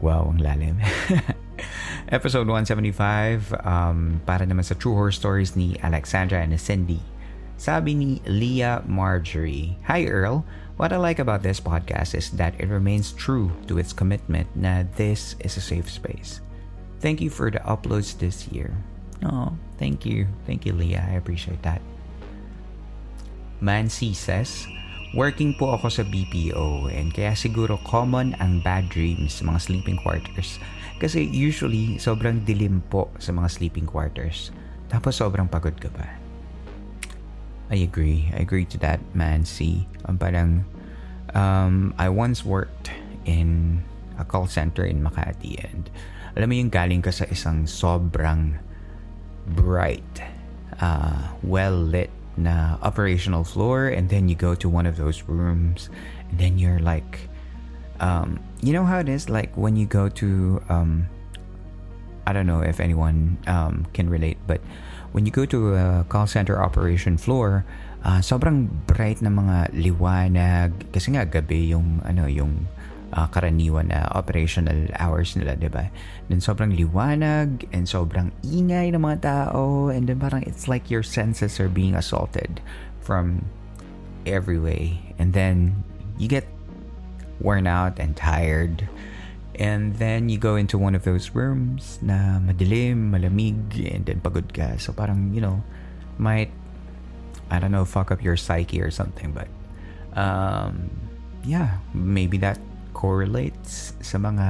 Wow, 0.00 0.28
ang 0.28 0.38
lalim. 0.38 0.76
Episode 2.08 2.46
175, 2.46 3.52
um, 3.64 4.20
para 4.24 4.44
naman 4.46 4.64
sa 4.64 4.74
True 4.74 4.94
Horror 4.94 5.14
Stories 5.14 5.56
ni 5.56 5.76
Alexandra 5.80 6.40
and 6.40 6.56
Cindy. 6.60 7.00
Sabi 7.56 7.96
ni 7.96 8.20
Leah 8.28 8.84
Marjorie, 8.84 9.80
Hi 9.88 10.04
Earl, 10.04 10.44
what 10.76 10.92
I 10.92 11.00
like 11.00 11.18
about 11.18 11.40
this 11.40 11.60
podcast 11.60 12.12
is 12.12 12.30
that 12.36 12.52
it 12.60 12.68
remains 12.68 13.16
true 13.16 13.48
to 13.64 13.80
its 13.80 13.96
commitment 13.96 14.52
na 14.52 14.84
this 15.00 15.36
is 15.40 15.56
a 15.56 15.64
safe 15.64 15.88
space. 15.88 16.44
Thank 17.00 17.24
you 17.24 17.32
for 17.32 17.48
the 17.48 17.64
uploads 17.64 18.12
this 18.20 18.48
year. 18.52 18.76
Oh, 19.24 19.56
thank 19.80 20.04
you. 20.04 20.28
Thank 20.44 20.68
you, 20.68 20.76
Leah. 20.76 21.04
I 21.08 21.16
appreciate 21.16 21.64
that. 21.64 21.80
Mancy 23.64 24.12
says, 24.12 24.68
Working 25.16 25.56
po 25.56 25.72
ako 25.72 25.88
sa 25.88 26.04
BPO 26.04 26.92
and 26.92 27.08
kaya 27.08 27.32
siguro 27.32 27.80
common 27.88 28.36
ang 28.36 28.60
bad 28.60 28.92
dreams 28.92 29.40
mga 29.40 29.64
sleeping 29.64 29.96
quarters 29.96 30.60
kasi 30.96 31.28
usually, 31.28 32.00
sobrang 32.00 32.44
dilim 32.44 32.80
po 32.88 33.12
sa 33.20 33.32
mga 33.32 33.48
sleeping 33.52 33.84
quarters. 33.84 34.50
Tapos 34.88 35.20
sobrang 35.20 35.50
pagod 35.50 35.76
ka 35.76 35.92
pa. 35.92 36.08
I 37.68 37.82
agree. 37.82 38.30
I 38.30 38.46
agree 38.46 38.64
to 38.70 38.78
that, 38.80 39.02
man. 39.12 39.44
See, 39.44 39.84
um, 40.06 40.16
parang, 40.16 40.64
um, 41.34 41.92
I 41.98 42.08
once 42.08 42.46
worked 42.46 42.94
in 43.26 43.82
a 44.18 44.24
call 44.24 44.46
center 44.46 44.86
in 44.86 45.02
Makati 45.02 45.60
and 45.60 45.90
alam 46.36 46.48
mo 46.48 46.54
yung 46.54 46.70
galing 46.70 47.02
ka 47.02 47.10
sa 47.10 47.24
isang 47.26 47.64
sobrang 47.64 48.56
bright, 49.56 50.22
uh, 50.80 51.32
well-lit 51.42 52.12
na 52.36 52.76
operational 52.84 53.42
floor 53.42 53.88
and 53.88 54.12
then 54.12 54.28
you 54.28 54.36
go 54.36 54.52
to 54.52 54.68
one 54.68 54.84
of 54.84 55.00
those 55.00 55.24
rooms 55.24 55.88
and 56.28 56.36
then 56.36 56.60
you're 56.60 56.80
like 56.84 57.28
um, 58.00 58.38
you 58.66 58.74
know 58.74 58.82
how 58.82 58.98
it 58.98 59.06
is 59.06 59.30
like 59.30 59.54
when 59.54 59.78
you 59.78 59.86
go 59.86 60.10
to 60.10 60.58
um, 60.66 61.06
I 62.26 62.34
don't 62.34 62.50
know 62.50 62.66
if 62.66 62.82
anyone 62.82 63.38
um, 63.46 63.86
can 63.94 64.10
relate 64.10 64.42
but 64.50 64.58
when 65.14 65.22
you 65.24 65.30
go 65.30 65.46
to 65.46 65.78
a 65.78 66.04
call 66.10 66.26
center 66.26 66.58
operation 66.58 67.14
floor 67.14 67.62
uh, 68.02 68.18
sobrang 68.18 68.66
bright 68.90 69.22
na 69.22 69.30
mga 69.30 69.70
liwanag 69.70 70.74
kasi 70.90 71.14
nga 71.14 71.22
gabi 71.22 71.70
yung 71.70 72.02
ano 72.02 72.26
yung 72.26 72.66
uh, 73.14 73.30
karaniwan 73.30 73.94
na 73.94 74.10
operational 74.18 74.90
hours 74.98 75.38
nila, 75.38 75.54
di 75.54 75.70
ba? 75.70 75.86
Then 76.26 76.42
sobrang 76.42 76.74
liwanag 76.74 77.70
and 77.70 77.86
sobrang 77.86 78.34
ingay 78.42 78.90
ng 78.90 79.02
mga 79.02 79.18
tao 79.22 79.94
and 79.94 80.10
then 80.10 80.18
parang 80.18 80.42
it's 80.42 80.66
like 80.66 80.90
your 80.90 81.06
senses 81.06 81.62
are 81.62 81.70
being 81.70 81.94
assaulted 81.94 82.58
from 82.98 83.46
every 84.26 84.58
way. 84.58 85.14
And 85.22 85.30
then 85.30 85.86
you 86.18 86.26
get 86.26 86.50
worn 87.40 87.66
out 87.66 87.98
and 87.98 88.16
tired. 88.16 88.88
And 89.56 89.96
then 89.96 90.28
you 90.28 90.36
go 90.36 90.56
into 90.56 90.76
one 90.76 90.94
of 90.94 91.04
those 91.04 91.32
rooms 91.32 91.98
na 92.02 92.38
madilim, 92.40 93.08
malamig, 93.08 93.72
and 93.88 94.04
then 94.04 94.20
pagod 94.20 94.52
ka. 94.52 94.76
So 94.76 94.92
parang, 94.92 95.32
you 95.32 95.40
know, 95.40 95.64
might, 96.18 96.52
I 97.48 97.58
don't 97.58 97.72
know, 97.72 97.84
fuck 97.84 98.12
up 98.12 98.20
your 98.20 98.36
psyche 98.36 98.80
or 98.82 98.90
something. 98.90 99.32
But, 99.32 99.48
um, 100.12 100.90
yeah, 101.44 101.80
maybe 101.94 102.36
that 102.44 102.60
correlates 102.96 103.92
sa 104.00 104.16
mga 104.16 104.48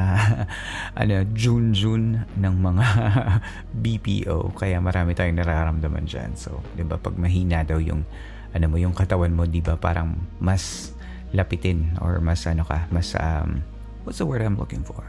ano 1.02 1.14
June-June 1.34 2.22
ng 2.38 2.54
mga 2.62 2.86
BPO 3.82 4.54
kaya 4.54 4.78
marami 4.78 5.18
tayong 5.18 5.42
nararamdaman 5.42 6.06
diyan. 6.06 6.38
So, 6.38 6.62
'di 6.78 6.86
ba 6.86 6.94
pag 6.94 7.18
mahina 7.18 7.66
daw 7.66 7.82
yung 7.82 8.06
ano 8.54 8.64
mo 8.70 8.78
yung 8.78 8.94
katawan 8.94 9.34
mo, 9.34 9.50
'di 9.50 9.66
ba 9.66 9.74
parang 9.74 10.14
mas 10.38 10.94
lapitin 11.34 11.98
or 11.98 12.22
mas 12.22 12.46
ano 12.46 12.62
ka, 12.62 12.86
mas 12.90 13.14
um, 13.18 13.62
what's 14.06 14.18
the 14.18 14.26
word 14.26 14.42
I'm 14.42 14.58
looking 14.58 14.86
for? 14.86 15.02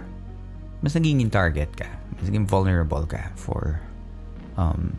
Mas 0.81 0.93
naging 0.93 1.29
target 1.29 1.73
ka, 1.73 1.89
mas 2.17 2.29
naging 2.29 2.45
vulnerable 2.45 3.05
ka 3.05 3.33
for 3.33 3.81
um, 4.57 4.93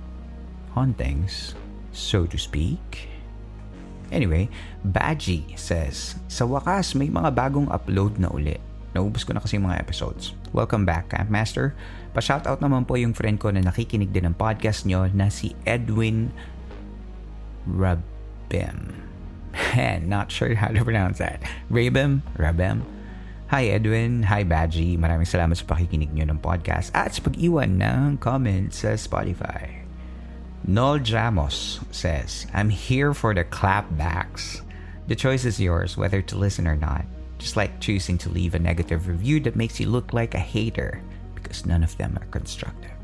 hauntings, 0.74 1.54
so 1.94 2.26
to 2.26 2.38
speak. 2.38 3.11
Anyway, 4.09 4.48
Badgie 4.83 5.52
says, 5.59 6.16
Sa 6.33 6.48
wakas, 6.48 6.96
may 6.96 7.12
mga 7.12 7.35
bagong 7.35 7.68
upload 7.68 8.16
na 8.16 8.33
uli. 8.33 8.57
Naubos 8.96 9.22
ko 9.22 9.37
na 9.37 9.44
kasi 9.44 9.61
yung 9.61 9.68
mga 9.68 9.85
episodes. 9.85 10.33
Welcome 10.57 10.88
back, 10.88 11.12
Campmaster. 11.12 11.76
Pa-shoutout 12.16 12.64
naman 12.64 12.88
po 12.88 12.96
yung 12.96 13.12
friend 13.12 13.37
ko 13.37 13.52
na 13.52 13.61
nakikinig 13.61 14.09
din 14.09 14.24
ng 14.24 14.35
podcast 14.35 14.88
nyo 14.88 15.04
na 15.12 15.28
si 15.28 15.52
Edwin 15.68 16.33
Rabem. 17.68 19.08
Not 20.09 20.33
sure 20.33 20.55
how 20.55 20.68
to 20.68 20.85
pronounce 20.85 21.18
that. 21.18 21.42
Rabem? 21.71 22.23
Rabem? 22.37 22.83
Hi 23.49 23.73
Edwin, 23.73 24.23
hi 24.29 24.44
Badgie. 24.44 25.01
Maraming 25.01 25.25
salamat 25.25 25.57
sa 25.57 25.64
pakikinig 25.64 26.12
nyo 26.12 26.29
ng 26.29 26.37
podcast 26.44 26.92
at 26.92 27.16
sa 27.16 27.25
pag-iwan 27.25 27.81
ng 27.81 28.21
comments 28.21 28.85
sa 28.85 28.92
Spotify. 28.92 29.88
Nol 30.68 31.01
Jamos 31.01 31.81
says, 31.88 32.44
I'm 32.53 32.68
here 32.68 33.16
for 33.16 33.33
the 33.33 33.49
clapbacks. 33.49 34.61
The 35.09 35.16
choice 35.16 35.49
is 35.49 35.57
yours 35.57 35.97
whether 35.97 36.21
to 36.21 36.37
listen 36.37 36.68
or 36.68 36.77
not. 36.77 37.09
Just 37.40 37.57
like 37.57 37.81
choosing 37.81 38.21
to 38.21 38.29
leave 38.29 38.53
a 38.53 38.61
negative 38.61 39.09
review 39.09 39.40
that 39.49 39.57
makes 39.57 39.81
you 39.81 39.88
look 39.88 40.12
like 40.12 40.37
a 40.37 40.42
hater 40.42 41.01
because 41.33 41.64
none 41.64 41.81
of 41.81 41.97
them 41.97 42.18
are 42.21 42.29
constructive. 42.29 42.97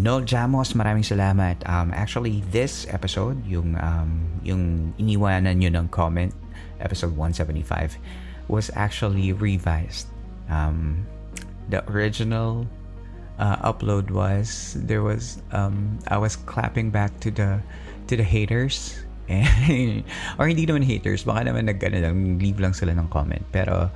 Nol 0.00 0.24
Jamos, 0.24 0.72
maraming 0.72 1.04
salamat. 1.04 1.60
Um, 1.68 1.92
actually, 1.92 2.40
this 2.48 2.88
episode, 2.88 3.36
yung, 3.44 3.76
um, 3.76 4.24
yung 4.40 4.94
iniwanan 4.96 5.60
nyo 5.60 5.68
ng 5.68 5.86
comment, 5.92 6.32
episode 6.80 7.12
175, 7.12 8.00
was 8.48 8.72
actually 8.72 9.36
revised. 9.36 10.08
Um, 10.48 11.04
the 11.68 11.84
original 11.92 12.66
uh, 13.38 13.56
upload 13.64 14.10
was 14.10 14.76
there 14.80 15.02
was 15.02 15.40
um, 15.52 15.98
I 16.08 16.18
was 16.18 16.36
clapping 16.36 16.90
back 16.90 17.12
to 17.20 17.30
the 17.30 17.60
to 18.08 18.16
the 18.16 18.24
haters 18.24 19.02
and, 19.28 20.04
or 20.38 20.46
hindi 20.46 20.66
naman 20.66 20.84
haters 20.84 21.22
baka 21.22 21.48
naman 21.48 21.70
nag 21.70 21.80
ano 21.82 22.12
leave 22.38 22.58
lang 22.58 22.74
sila 22.74 22.92
ng 22.92 23.08
comment 23.08 23.42
pero 23.54 23.88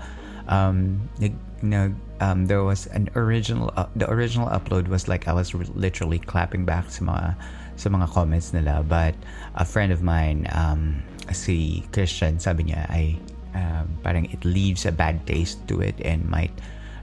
um 0.48 1.02
nag, 1.18 1.35
nag 1.61 1.92
um, 2.20 2.46
there 2.46 2.64
was 2.64 2.87
an 2.88 3.09
original 3.14 3.72
uh, 3.76 3.87
the 3.96 4.09
original 4.11 4.48
upload 4.48 4.88
was 4.88 5.09
like 5.09 5.29
I 5.29 5.33
was 5.33 5.55
re- 5.55 5.66
literally 5.74 6.18
clapping 6.18 6.64
back 6.64 6.90
sa 6.90 7.05
mga 7.05 7.37
sa 7.76 7.88
mga 7.90 8.09
comments 8.09 8.52
nila 8.52 8.85
but 8.87 9.14
a 9.55 9.64
friend 9.64 9.92
of 9.92 10.00
mine 10.00 10.48
um 10.52 11.02
si 11.33 11.85
Christian 11.92 12.38
sabi 12.40 12.72
niya 12.72 12.88
ay 12.88 13.20
um, 13.57 13.88
parang 14.05 14.29
it 14.29 14.44
leaves 14.44 14.85
a 14.85 14.92
bad 14.92 15.24
taste 15.26 15.61
to 15.66 15.81
it 15.81 15.96
and 16.05 16.29
might 16.29 16.52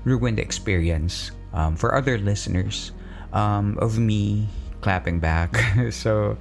ruin 0.06 0.36
the 0.36 0.46
experience 0.46 1.32
um, 1.54 1.76
for 1.76 1.96
other 1.96 2.18
listeners 2.18 2.92
um, 3.34 3.78
of 3.82 3.98
me 3.98 4.48
clapping 4.82 5.20
back. 5.20 5.58
so, 5.90 6.38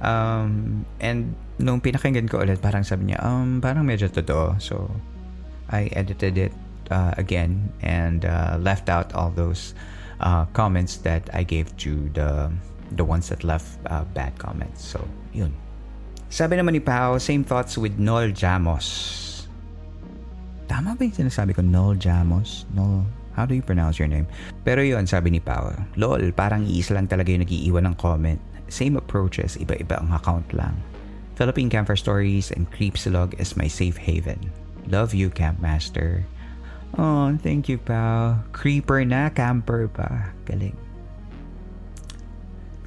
um, 0.00 0.84
and 1.00 1.34
nung 1.58 1.80
pinakinggan 1.80 2.30
ko 2.30 2.44
ulit, 2.44 2.60
parang 2.62 2.84
sabi 2.84 3.10
niya, 3.10 3.18
um, 3.24 3.58
parang 3.58 3.88
medyo 3.88 4.06
totoo. 4.06 4.60
So, 4.60 4.90
I 5.66 5.90
edited 5.96 6.38
it 6.38 6.54
uh, 6.90 7.14
again 7.16 7.72
and 7.82 8.24
uh, 8.24 8.58
left 8.60 8.88
out 8.88 9.14
all 9.14 9.30
those 9.30 9.74
uh, 10.20 10.44
comments 10.52 10.96
that 11.04 11.28
I 11.32 11.42
gave 11.42 11.74
to 11.84 12.08
the 12.14 12.50
the 12.94 13.04
ones 13.04 13.28
that 13.28 13.42
left 13.42 13.78
uh, 13.90 14.04
bad 14.14 14.38
comments. 14.38 14.84
So, 14.84 15.02
yun. 15.34 15.50
Sabi 16.30 16.58
naman 16.58 16.74
ni 16.74 16.82
Pao, 16.82 17.18
same 17.18 17.42
thoughts 17.42 17.78
with 17.78 17.98
Noel 17.98 18.30
Jamos. 18.30 19.46
Tama 20.66 20.98
ba 20.98 21.02
yung 21.06 21.14
sinasabi 21.14 21.54
ko? 21.54 21.62
Noel 21.62 21.98
Jamos? 21.98 22.66
Noel, 22.74 23.06
how 23.38 23.46
do 23.46 23.54
you 23.54 23.62
pronounce 23.62 23.98
your 23.98 24.10
name? 24.10 24.26
Pero 24.66 24.82
yun, 24.82 25.06
sabi 25.06 25.30
ni 25.30 25.38
Pao, 25.38 25.70
lol, 25.94 26.34
parang 26.34 26.66
iisa 26.66 26.98
lang 26.98 27.06
talaga 27.06 27.30
yung 27.30 27.46
nag-iiwan 27.46 27.86
ng 27.90 27.96
comment. 27.98 28.38
Same 28.66 28.98
approaches, 28.98 29.54
iba-iba 29.54 30.02
ang 30.02 30.10
account 30.10 30.50
lang. 30.50 30.74
Philippine 31.38 31.70
Campfire 31.70 32.00
Stories 32.00 32.50
and 32.50 32.66
Creepsilog 32.74 33.38
is 33.38 33.54
my 33.54 33.70
safe 33.70 33.94
haven. 33.94 34.50
Love 34.90 35.14
you, 35.14 35.30
Campmaster. 35.30 36.26
Oh, 36.96 37.28
thank 37.44 37.68
you, 37.68 37.76
pal. 37.76 38.40
Creeper 38.56 39.04
na, 39.04 39.28
camper 39.28 39.84
pa. 39.84 40.32
Galing. 40.48 40.72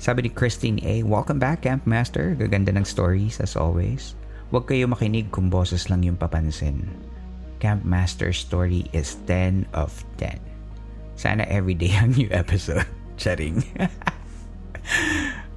Sabi 0.02 0.26
ni 0.26 0.32
Christine 0.34 0.82
A, 0.82 1.06
Welcome 1.06 1.38
back, 1.38 1.62
Campmaster. 1.62 2.34
Gaganda 2.34 2.74
ng 2.74 2.89
stories, 2.89 3.38
as 3.38 3.54
always. 3.54 4.17
Huwag 4.50 4.65
kayo 4.65 4.89
makinig 4.89 5.30
kung 5.30 5.54
boses 5.54 5.93
lang 5.93 6.02
yung 6.02 6.17
papansin. 6.17 6.89
Campmaster 7.62 8.34
story 8.34 8.89
is 8.98 9.22
10 9.30 9.69
of 9.78 9.93
10. 10.17 10.41
Sana 11.13 11.45
everyday 11.45 11.93
ang 11.93 12.17
new 12.17 12.34
episode. 12.34 12.89
Charing. 13.22 13.62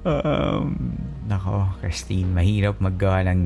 um, 0.05 0.93
nako, 1.25 1.73
Christine, 1.81 2.29
mahirap 2.37 2.77
maggawa 2.77 3.33
ng 3.33 3.41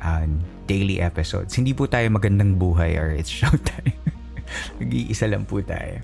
uh, 0.00 0.24
daily 0.64 1.04
episodes. 1.04 1.52
Hindi 1.52 1.76
po 1.76 1.84
tayo 1.84 2.08
magandang 2.08 2.56
buhay 2.56 2.96
or 2.96 3.12
it's 3.12 3.28
showtime. 3.28 4.05
Nag-iisa 4.80 5.26
lang 5.30 5.44
po 5.44 5.62
tayo. 5.62 6.02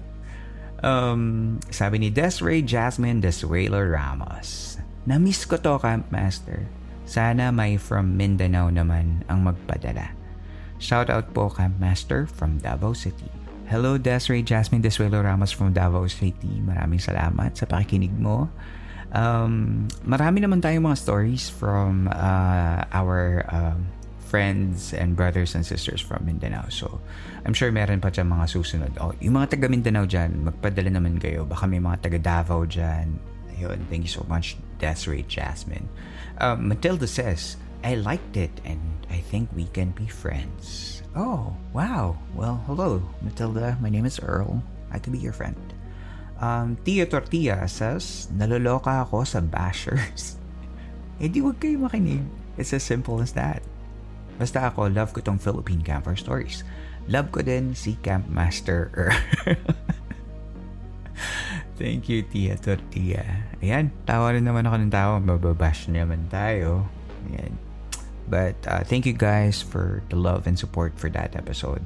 Um, 0.83 1.57
sabi 1.71 2.03
ni 2.03 2.09
Desiree 2.11 2.63
Jasmine 2.63 3.23
Desuelo 3.23 3.79
Ramos. 3.79 4.79
Na-miss 5.07 5.47
ko 5.47 5.59
to, 5.59 5.79
Campmaster. 5.79 6.67
Sana 7.07 7.51
may 7.55 7.79
from 7.79 8.19
Mindanao 8.19 8.71
naman 8.71 9.23
ang 9.31 9.47
magpadala. 9.47 10.15
Shout 10.83 11.11
out 11.11 11.31
po 11.31 11.47
Campmaster 11.47 12.27
from 12.27 12.59
Davao 12.59 12.95
City. 12.95 13.31
Hello 13.71 13.95
Desiree 13.95 14.43
Jasmine 14.43 14.83
Desuelo 14.83 15.23
Ramos 15.23 15.55
from 15.55 15.71
Davao 15.71 16.11
City. 16.11 16.61
Maraming 16.67 16.99
salamat 16.99 17.55
sa 17.55 17.65
pakikinig 17.71 18.13
mo. 18.19 18.51
Um, 19.13 19.87
marami 20.03 20.43
naman 20.43 20.59
tayong 20.59 20.89
mga 20.89 20.99
stories 20.99 21.47
from 21.47 22.11
uh, 22.11 22.83
our 22.91 23.47
um, 23.53 23.87
friends 24.33 24.97
and 24.97 25.13
brothers 25.13 25.53
and 25.53 25.61
sisters 25.61 26.01
from 26.01 26.25
Mindanao. 26.25 26.73
So, 26.73 27.05
I'm 27.45 27.53
sure 27.53 27.69
meron 27.69 28.01
pa 28.01 28.09
dyan 28.09 28.33
mga 28.33 28.49
susunod. 28.49 28.97
Oh, 28.97 29.13
yung 29.21 29.37
mga 29.37 29.53
taga 29.53 29.69
Mindanao 29.69 30.09
dyan, 30.09 30.49
magpadala 30.49 30.89
naman 30.89 31.21
kayo. 31.21 31.45
Baka 31.45 31.69
may 31.69 31.77
mga 31.77 32.09
taga 32.09 32.17
Davao 32.17 32.65
dyan. 32.65 33.21
Ayun, 33.53 33.85
thank 33.93 34.09
you 34.09 34.09
so 34.09 34.25
much, 34.33 34.57
Desiree 34.81 35.29
Jasmine. 35.29 35.85
Um, 36.41 36.73
Matilda 36.73 37.05
says, 37.05 37.61
I 37.85 38.01
liked 38.01 38.41
it 38.41 38.57
and 38.65 38.81
I 39.13 39.21
think 39.21 39.53
we 39.53 39.69
can 39.69 39.93
be 39.93 40.09
friends. 40.09 41.05
Oh, 41.13 41.53
wow. 41.77 42.17
Well, 42.33 42.65
hello, 42.65 43.05
Matilda. 43.21 43.77
My 43.85 43.93
name 43.93 44.09
is 44.09 44.17
Earl. 44.17 44.65
I 44.89 44.97
could 44.97 45.13
be 45.13 45.21
your 45.21 45.37
friend. 45.37 45.61
Um, 46.41 46.81
Tia 46.89 47.05
Tortilla 47.05 47.69
says, 47.69 48.33
naloloka 48.33 49.05
ako 49.05 49.29
sa 49.29 49.45
bashers. 49.45 50.41
eh 51.23 51.29
di 51.29 51.45
wag 51.45 51.61
kayo 51.61 51.85
makinig. 51.85 52.25
It's 52.57 52.73
as 52.73 52.81
simple 52.81 53.21
as 53.21 53.37
that. 53.37 53.61
Basta 54.37 54.69
ako, 54.69 54.89
love 54.93 55.13
ko 55.13 55.21
tong 55.21 55.41
Philippine 55.41 55.85
Camper 55.85 56.17
Stories. 56.17 56.65
Love 57.11 57.35
ko 57.35 57.41
din 57.43 57.75
si 57.75 57.99
Campmaster 58.01 58.95
Earl. 58.95 59.19
Thank 61.81 62.07
you, 62.07 62.23
Tia 62.23 62.55
Tortilla. 62.55 63.51
Ayan, 63.59 63.91
tawa 64.07 64.31
rin 64.31 64.47
naman 64.47 64.69
ako 64.69 64.77
ng 64.87 64.93
tawa. 64.93 65.19
Mababash 65.19 65.91
naman 65.91 66.31
tayo. 66.31 66.87
Ayan. 67.33 67.59
But 68.31 68.57
uh, 68.65 68.81
thank 68.87 69.05
you 69.05 69.13
guys 69.13 69.61
for 69.61 70.01
the 70.09 70.17
love 70.17 70.47
and 70.47 70.57
support 70.57 70.97
for 70.97 71.11
that 71.13 71.35
episode. 71.35 71.83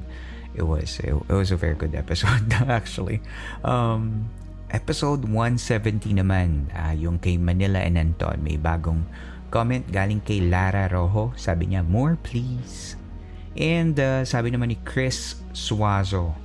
It 0.55 0.63
was 0.63 1.01
it, 1.03 1.11
it 1.11 1.35
was 1.35 1.51
a 1.51 1.59
very 1.59 1.75
good 1.75 1.91
episode 1.91 2.47
actually. 2.69 3.19
Um, 3.67 4.31
episode 4.71 5.25
170 5.27 6.13
naman, 6.19 6.71
uh, 6.71 6.95
yung 6.95 7.19
kay 7.19 7.35
Manila 7.35 7.79
and 7.83 7.97
Anton, 7.97 8.43
may 8.43 8.55
bagong 8.55 9.07
comment 9.49 9.83
galing 9.89 10.19
kay 10.23 10.43
Lara 10.43 10.91
Rojo. 10.91 11.33
Sabi 11.39 11.71
niya, 11.71 11.85
more 11.85 12.19
please. 12.19 12.99
And 13.57 13.97
uh, 13.97 14.21
sabi 14.21 14.53
naman 14.53 14.69
ni 14.69 14.77
Chris 14.85 15.41
Suazo, 15.55 16.37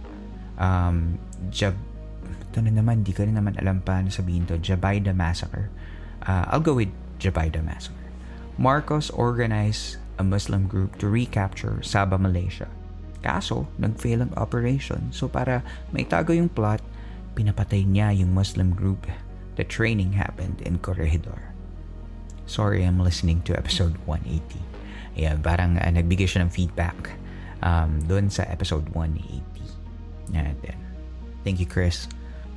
um, 0.57 1.21
Jab, 1.53 1.77
ito 2.25 2.59
na 2.65 2.73
naman, 2.73 3.05
di 3.05 3.13
ko 3.13 3.29
rin 3.29 3.37
naman 3.37 3.59
alam 3.61 3.85
pa 3.85 4.01
na 4.01 4.09
sabihin 4.09 4.49
to, 4.49 4.57
Jabayda 4.57 5.13
Massacre. 5.13 5.69
Uh, 6.25 6.49
I'll 6.49 6.65
go 6.65 6.73
with 6.73 6.89
Jabayda 7.21 7.61
Massacre. 7.61 8.09
Marcos 8.57 9.13
organized 9.13 10.01
a 10.17 10.25
Muslim 10.25 10.69
group 10.69 10.97
to 11.01 11.09
recapture 11.09 11.85
Sabah, 11.85 12.21
Malaysia. 12.21 12.69
Kaso, 13.21 13.69
nag-fail 13.79 14.25
ang 14.25 14.33
operation. 14.35 15.13
So 15.15 15.29
para 15.29 15.63
maitago 15.93 16.33
yung 16.33 16.49
plot, 16.49 16.81
pinapatay 17.37 17.85
niya 17.85 18.13
yung 18.17 18.33
Muslim 18.33 18.73
group. 18.73 19.05
The 19.61 19.69
training 19.69 20.17
happened 20.17 20.65
in 20.65 20.81
Corregidor. 20.81 21.52
Sorry, 22.47 22.85
I'm 22.85 23.01
listening 23.01 23.43
to 23.49 23.57
episode 23.57 23.97
180. 24.07 24.61
Yeah, 25.15 25.37
parang 25.39 25.79
uh, 25.79 25.91
nagbigay 25.93 26.25
siya 26.25 26.49
ng 26.49 26.51
feedback 26.51 27.17
um, 27.63 28.01
doon 28.09 28.29
sa 28.29 28.45
episode 28.49 28.89
180. 28.97 29.45
And 30.33 30.57
then, 30.65 30.79
thank 31.45 31.61
you, 31.61 31.69
Chris. 31.69 32.09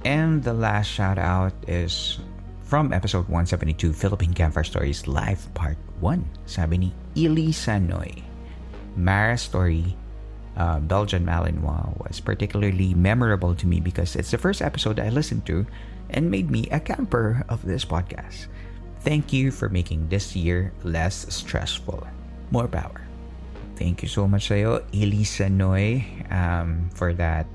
And 0.06 0.44
the 0.44 0.54
last 0.54 0.88
shout 0.88 1.18
out 1.18 1.54
is 1.68 2.20
from 2.66 2.94
episode 2.94 3.30
172, 3.30 3.94
Philippine 3.94 4.34
Campfire 4.34 4.64
Stories 4.64 5.08
Live 5.08 5.42
Part 5.54 5.78
1. 6.02 6.24
Sabi 6.46 6.78
ni 6.78 6.90
Elisa 7.18 7.78
Noy. 7.78 8.10
Mara's 8.96 9.42
story, 9.42 9.98
uh, 10.56 10.80
Belgian 10.80 11.26
Malinois, 11.26 11.92
was 12.00 12.20
particularly 12.20 12.94
memorable 12.96 13.54
to 13.54 13.68
me 13.68 13.80
because 13.80 14.16
it's 14.16 14.32
the 14.32 14.40
first 14.40 14.62
episode 14.62 15.00
I 15.00 15.10
listened 15.10 15.46
to 15.52 15.66
and 16.10 16.32
made 16.32 16.50
me 16.50 16.70
a 16.72 16.80
camper 16.80 17.44
of 17.50 17.66
this 17.66 17.84
podcast. 17.84 18.48
Thank 19.06 19.30
you 19.30 19.54
for 19.54 19.70
making 19.70 20.10
this 20.10 20.36
year 20.36 20.74
less 20.82 21.30
stressful. 21.30 22.02
More 22.50 22.68
power. 22.68 23.06
Thank 23.78 24.02
you 24.02 24.10
so 24.10 24.26
much 24.26 24.50
sa'yo, 24.50 24.82
Elisa 24.98 25.46
Noy, 25.46 26.02
um, 26.34 26.90
for 26.90 27.14
that 27.14 27.46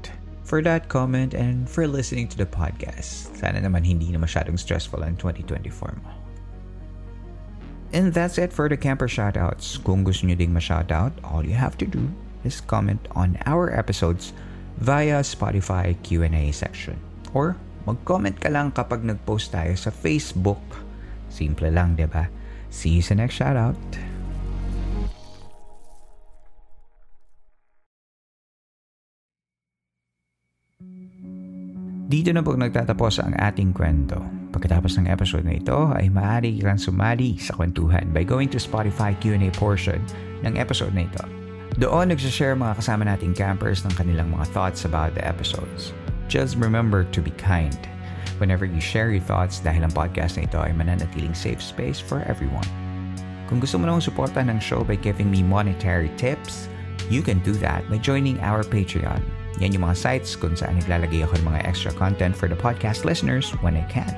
for 0.47 0.63
that 0.63 0.87
comment 0.87 1.35
and 1.35 1.67
for 1.67 1.91
listening 1.91 2.31
to 2.31 2.39
the 2.39 2.47
podcast. 2.47 3.35
Sana 3.35 3.59
naman 3.63 3.83
hindi 3.83 4.15
na 4.15 4.23
masyadong 4.23 4.59
stressful 4.59 5.03
ang 5.03 5.19
2024 5.19 5.95
mo. 6.03 6.11
And 7.91 8.15
that's 8.15 8.39
it 8.39 8.55
for 8.55 8.71
the 8.71 8.79
camper 8.79 9.11
shoutouts. 9.11 9.79
Kung 9.83 10.07
gusto 10.07 10.27
nyo 10.27 10.39
ding 10.39 10.55
ma-shoutout, 10.55 11.11
all 11.27 11.43
you 11.43 11.59
have 11.59 11.75
to 11.83 11.87
do 11.87 12.07
is 12.47 12.63
comment 12.63 13.03
on 13.19 13.35
our 13.47 13.75
episodes 13.75 14.35
via 14.79 15.27
Spotify 15.27 15.99
Q&A 16.07 16.55
section. 16.55 16.95
Or 17.35 17.59
mag-comment 17.87 18.39
ka 18.39 18.51
lang 18.51 18.71
kapag 18.71 19.03
nag-post 19.03 19.51
tayo 19.51 19.75
sa 19.75 19.91
Facebook. 19.91 20.63
Simple 21.31 21.71
lang, 21.71 21.95
di 21.95 22.05
ba? 22.11 22.27
See 22.69 22.99
you 22.99 23.03
sa 23.03 23.15
next 23.15 23.39
shoutout. 23.39 23.79
Dito 32.11 32.35
na 32.35 32.43
po 32.43 32.59
nagtatapos 32.59 33.23
ang 33.23 33.39
ating 33.39 33.71
kwento. 33.71 34.19
Pagkatapos 34.51 34.99
ng 34.99 35.07
episode 35.07 35.47
na 35.47 35.55
ito 35.55 35.95
ay 35.95 36.11
maaari 36.11 36.59
kang 36.59 36.75
sumali 36.75 37.39
sa 37.39 37.55
kwentuhan 37.55 38.11
by 38.11 38.27
going 38.27 38.51
to 38.51 38.59
Spotify 38.59 39.15
Q&A 39.15 39.47
portion 39.55 40.03
ng 40.43 40.59
episode 40.59 40.91
na 40.91 41.07
ito. 41.07 41.23
Doon 41.79 42.11
nagsashare 42.11 42.59
mga 42.59 42.83
kasama 42.83 43.07
nating 43.07 43.39
campers 43.39 43.87
ng 43.87 43.95
kanilang 43.95 44.27
mga 44.35 44.51
thoughts 44.51 44.83
about 44.83 45.15
the 45.15 45.23
episodes. 45.23 45.95
Just 46.27 46.59
remember 46.59 47.07
to 47.15 47.23
be 47.23 47.31
kind 47.39 47.79
whenever 48.41 48.65
you 48.65 48.81
share 48.81 49.13
your 49.13 49.23
thoughts 49.23 49.61
dahil 49.61 49.85
ang 49.85 49.93
podcast 49.93 50.41
na 50.41 50.49
ito 50.49 50.59
ay 50.59 50.73
mananatiling 50.73 51.37
safe 51.37 51.61
space 51.61 52.01
for 52.01 52.25
everyone. 52.27 52.67
Kung 53.47 53.61
gusto 53.61 53.77
mo 53.77 53.87
namang 53.87 54.03
suportahan 54.03 54.49
ng 54.51 54.61
show 54.65 54.81
by 54.81 54.97
giving 54.97 55.29
me 55.29 55.45
monetary 55.45 56.09
tips, 56.17 56.67
you 57.13 57.21
can 57.21 57.43
do 57.45 57.53
that 57.61 57.85
by 57.93 58.01
joining 58.01 58.41
our 58.41 58.65
Patreon. 58.65 59.21
Yan 59.59 59.75
yung 59.75 59.85
mga 59.85 59.99
sites 59.99 60.39
kung 60.39 60.55
saan 60.55 60.79
naglalagay 60.79 61.27
ako 61.27 61.37
ng 61.43 61.47
mga 61.53 61.63
extra 61.67 61.93
content 61.99 62.33
for 62.33 62.47
the 62.47 62.57
podcast 62.57 63.05
listeners 63.05 63.51
when 63.61 63.77
I 63.77 63.85
can. 63.91 64.15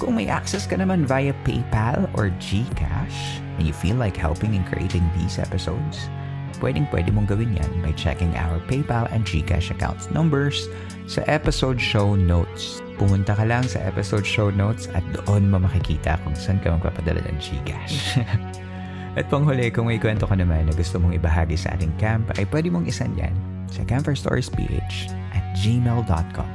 Kung 0.00 0.16
may 0.18 0.26
access 0.26 0.66
ka 0.66 0.80
naman 0.80 1.06
via 1.06 1.36
PayPal 1.46 2.10
or 2.18 2.32
GCash 2.42 3.38
and 3.60 3.68
you 3.68 3.76
feel 3.76 3.94
like 3.94 4.16
helping 4.16 4.56
in 4.56 4.64
creating 4.66 5.04
these 5.14 5.38
episodes, 5.38 6.10
pwedeng 6.62 6.86
pwede 6.94 7.10
mong 7.10 7.26
gawin 7.26 7.58
yan 7.58 7.70
by 7.82 7.90
checking 7.98 8.30
our 8.38 8.62
PayPal 8.70 9.10
and 9.10 9.26
GCash 9.26 9.74
accounts 9.74 10.06
numbers 10.14 10.70
sa 11.10 11.26
episode 11.26 11.82
show 11.82 12.14
notes. 12.14 12.78
Pumunta 12.96 13.34
ka 13.34 13.42
lang 13.42 13.66
sa 13.66 13.82
episode 13.82 14.22
show 14.22 14.48
notes 14.54 14.86
at 14.94 15.02
doon 15.12 15.50
mo 15.50 15.58
makikita 15.58 16.16
kung 16.22 16.38
saan 16.38 16.62
ka 16.62 16.70
magpapadala 16.70 17.18
ng 17.26 17.38
GCash. 17.42 18.22
at 19.18 19.26
panghuli, 19.26 19.74
kung 19.74 19.90
may 19.90 19.98
kwento 19.98 20.24
ka 20.30 20.38
naman 20.38 20.70
na 20.70 20.74
gusto 20.78 21.02
mong 21.02 21.18
ibahagi 21.18 21.58
sa 21.58 21.74
ating 21.74 21.90
camp, 21.98 22.30
ay 22.38 22.46
pwede 22.54 22.70
mong 22.70 22.86
isan 22.86 23.10
yan 23.18 23.34
sa 23.66 23.82
campfirestoriesph 23.82 24.54
at 25.34 25.44
gmail.com. 25.58 26.50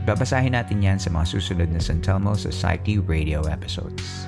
At 0.00 0.04
babasahin 0.08 0.56
natin 0.56 0.80
yan 0.80 0.96
sa 0.96 1.12
mga 1.12 1.36
susunod 1.36 1.68
na 1.68 1.78
San 1.78 2.00
Telmo 2.00 2.32
Society 2.32 2.96
radio 2.96 3.44
episodes. 3.44 4.26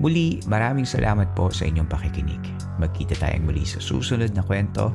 Muli, 0.00 0.40
maraming 0.48 0.88
salamat 0.88 1.30
po 1.36 1.52
sa 1.52 1.68
inyong 1.68 1.86
pakikinig. 1.86 2.40
Magkita 2.82 3.14
tayong 3.14 3.46
muli 3.46 3.62
sa 3.62 3.78
susunod 3.78 4.34
na 4.34 4.42
kwento. 4.42 4.90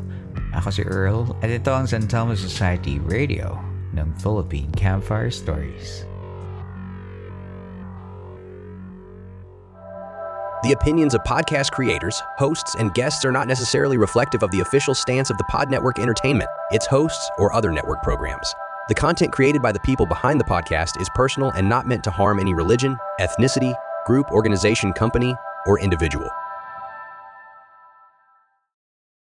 Ako 0.52 0.68
si 0.76 0.84
Earl 0.84 1.32
at 1.40 1.48
ito 1.48 1.72
ang 1.72 1.88
San 1.88 2.04
Telmo 2.04 2.36
Society 2.36 3.00
Radio 3.00 3.56
ng 3.96 4.12
Philippine 4.20 4.68
Campfire 4.76 5.32
Stories. 5.32 6.04
The 10.68 10.76
opinions 10.76 11.16
of 11.16 11.24
podcast 11.24 11.72
creators, 11.72 12.20
hosts, 12.36 12.76
and 12.76 12.92
guests 12.92 13.24
are 13.24 13.32
not 13.32 13.48
necessarily 13.48 13.96
reflective 13.96 14.44
of 14.44 14.52
the 14.52 14.60
official 14.60 14.92
stance 14.92 15.30
of 15.30 15.38
the 15.38 15.48
Pod 15.48 15.72
Network 15.72 15.96
Entertainment, 15.98 16.50
its 16.76 16.84
hosts, 16.86 17.32
or 17.38 17.54
other 17.56 17.72
network 17.72 18.04
programs. 18.04 18.52
The 18.90 18.96
content 18.96 19.32
created 19.32 19.62
by 19.62 19.72
the 19.72 19.80
people 19.88 20.06
behind 20.06 20.42
the 20.42 20.50
podcast 20.50 21.00
is 21.00 21.08
personal 21.16 21.52
and 21.56 21.70
not 21.70 21.88
meant 21.88 22.04
to 22.04 22.12
harm 22.12 22.40
any 22.40 22.54
religion, 22.54 22.98
ethnicity, 23.22 23.72
group, 24.06 24.28
organization, 24.32 24.92
company, 24.92 25.36
or 25.68 25.80
individual. 25.80 26.28